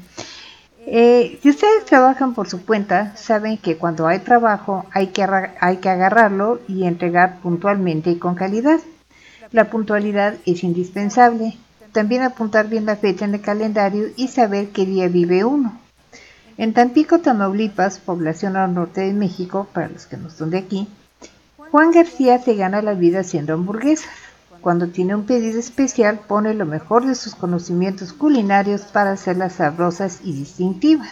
[0.85, 5.25] Eh, si ustedes trabajan por su cuenta, saben que cuando hay trabajo hay que,
[5.59, 8.79] hay que agarrarlo y entregar puntualmente y con calidad.
[9.51, 11.57] La puntualidad es indispensable.
[11.93, 15.79] También apuntar bien la fecha en el calendario y saber qué día vive uno.
[16.57, 20.87] En Tampico, Tamaulipas, población al norte de México, para los que no son de aquí,
[21.71, 24.09] Juan García se gana la vida haciendo hamburguesas.
[24.61, 30.19] Cuando tiene un pedido especial, pone lo mejor de sus conocimientos culinarios para hacerlas sabrosas
[30.23, 31.09] y distintivas.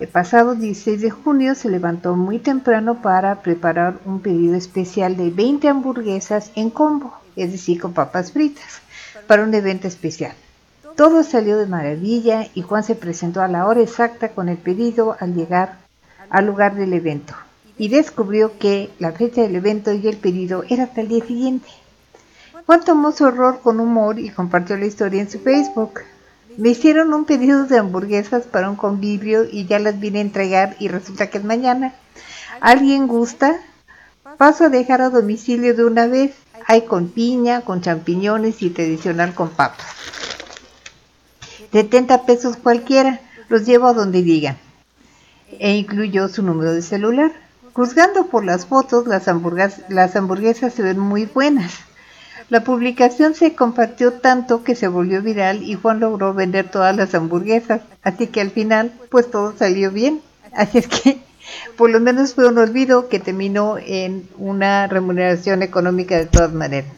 [0.00, 5.30] El pasado 16 de junio se levantó muy temprano para preparar un pedido especial de
[5.30, 8.82] 20 hamburguesas en combo, es decir, con papas fritas,
[9.26, 10.32] para un evento especial.
[10.96, 15.16] Todo salió de maravilla y Juan se presentó a la hora exacta con el pedido
[15.20, 15.78] al llegar
[16.30, 17.34] al lugar del evento
[17.78, 21.68] y descubrió que la fecha del evento y el pedido era hasta el día siguiente.
[22.64, 26.00] Juan tomó su error con humor y compartió la historia en su Facebook.
[26.56, 30.76] Me hicieron un pedido de hamburguesas para un convivio y ya las vine a entregar
[30.78, 31.94] y resulta que es mañana.
[32.60, 33.60] ¿Alguien gusta?
[34.38, 36.34] Paso a dejar a domicilio de una vez.
[36.66, 39.86] Hay con piña, con champiñones y tradicional con papas.
[41.72, 44.56] 70 pesos cualquiera, los llevo a donde digan.
[45.58, 47.32] E incluyó su número de celular.
[47.72, 51.72] Juzgando por las fotos, las, hamburgas- las hamburguesas se ven muy buenas.
[52.48, 57.14] La publicación se compartió tanto que se volvió viral y Juan logró vender todas las
[57.14, 57.80] hamburguesas.
[58.02, 60.22] Así que al final, pues todo salió bien.
[60.52, 61.18] Así es que
[61.76, 66.90] por lo menos fue un olvido que terminó en una remuneración económica de todas maneras.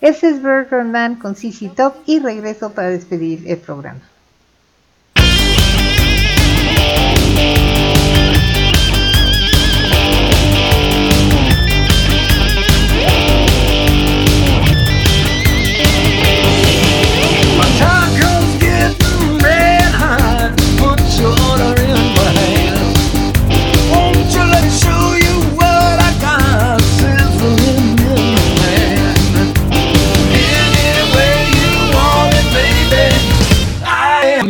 [0.00, 4.00] Este es Burger Man con CC Top y regreso para despedir el programa.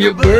[0.00, 0.39] your birthday.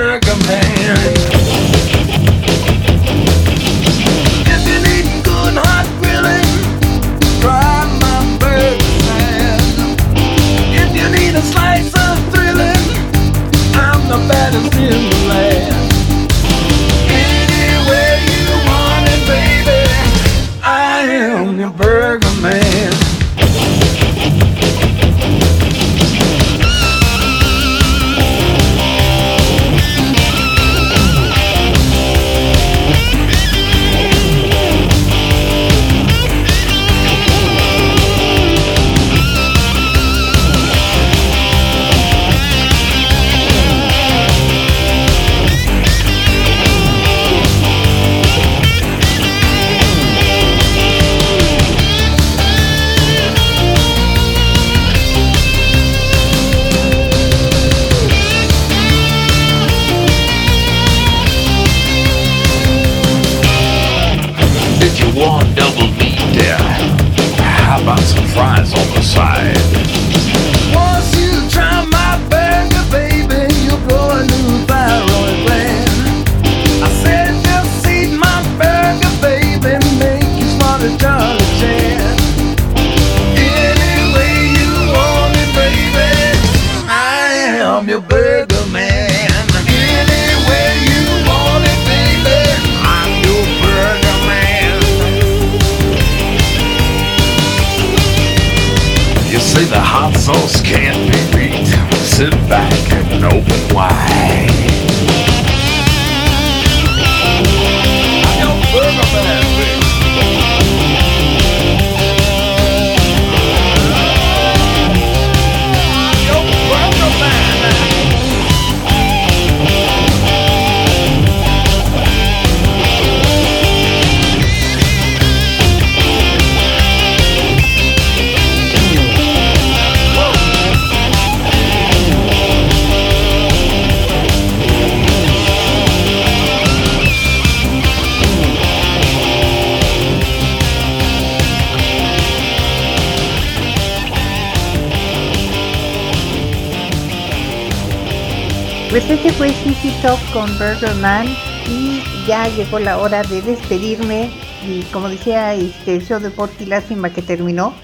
[150.81, 151.27] Con Burger Man
[151.69, 154.31] y ya llegó la hora de despedirme
[154.67, 157.75] y como decía este show de Porky lástima que terminó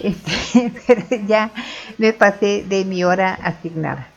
[0.00, 1.50] este, pero ya
[1.98, 4.08] me pasé de mi hora asignada.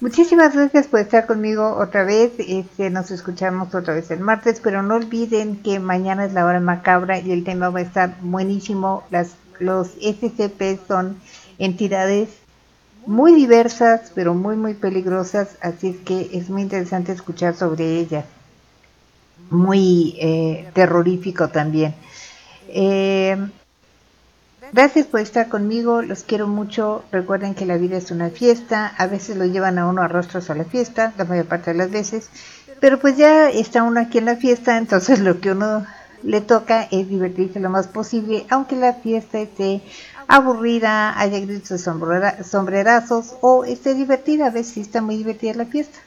[0.00, 2.32] Muchísimas gracias por estar conmigo otra vez.
[2.38, 6.60] Este, nos escuchamos otra vez el martes, pero no olviden que mañana es la hora
[6.60, 9.04] macabra y el tema va a estar buenísimo.
[9.10, 11.18] Las, los SCP son
[11.58, 12.28] entidades
[13.06, 18.24] muy diversas, pero muy, muy peligrosas, así es que es muy interesante escuchar sobre ellas.
[19.50, 21.94] Muy eh, terrorífico también.
[22.68, 23.36] Eh,
[24.72, 27.04] Gracias por estar conmigo, los quiero mucho.
[27.12, 30.50] Recuerden que la vida es una fiesta, a veces lo llevan a uno a rostros
[30.50, 32.28] a la fiesta, la mayor parte de las veces,
[32.80, 35.86] pero pues ya está uno aquí en la fiesta, entonces lo que uno
[36.22, 39.82] le toca es divertirse lo más posible, aunque la fiesta esté
[40.28, 45.66] aburrida, haya gritos sombrera- sombrerazos o esté divertida, a veces sí está muy divertida la
[45.66, 45.98] fiesta.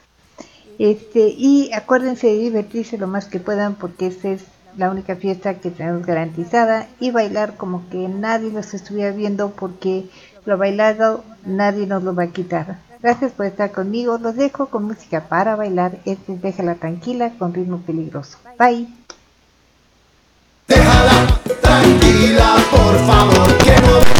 [0.78, 4.42] Este, y acuérdense de divertirse lo más que puedan porque esta es
[4.78, 10.08] la única fiesta que tenemos garantizada y bailar como que nadie nos estuviera viendo porque
[10.46, 12.78] lo bailado nadie nos lo va a quitar.
[13.02, 17.52] Gracias por estar conmigo, los dejo con música para bailar, este es Déjala Tranquila con
[17.52, 18.38] ritmo peligroso.
[18.58, 18.99] Bye.
[21.60, 24.19] Tranquila, por favor, que no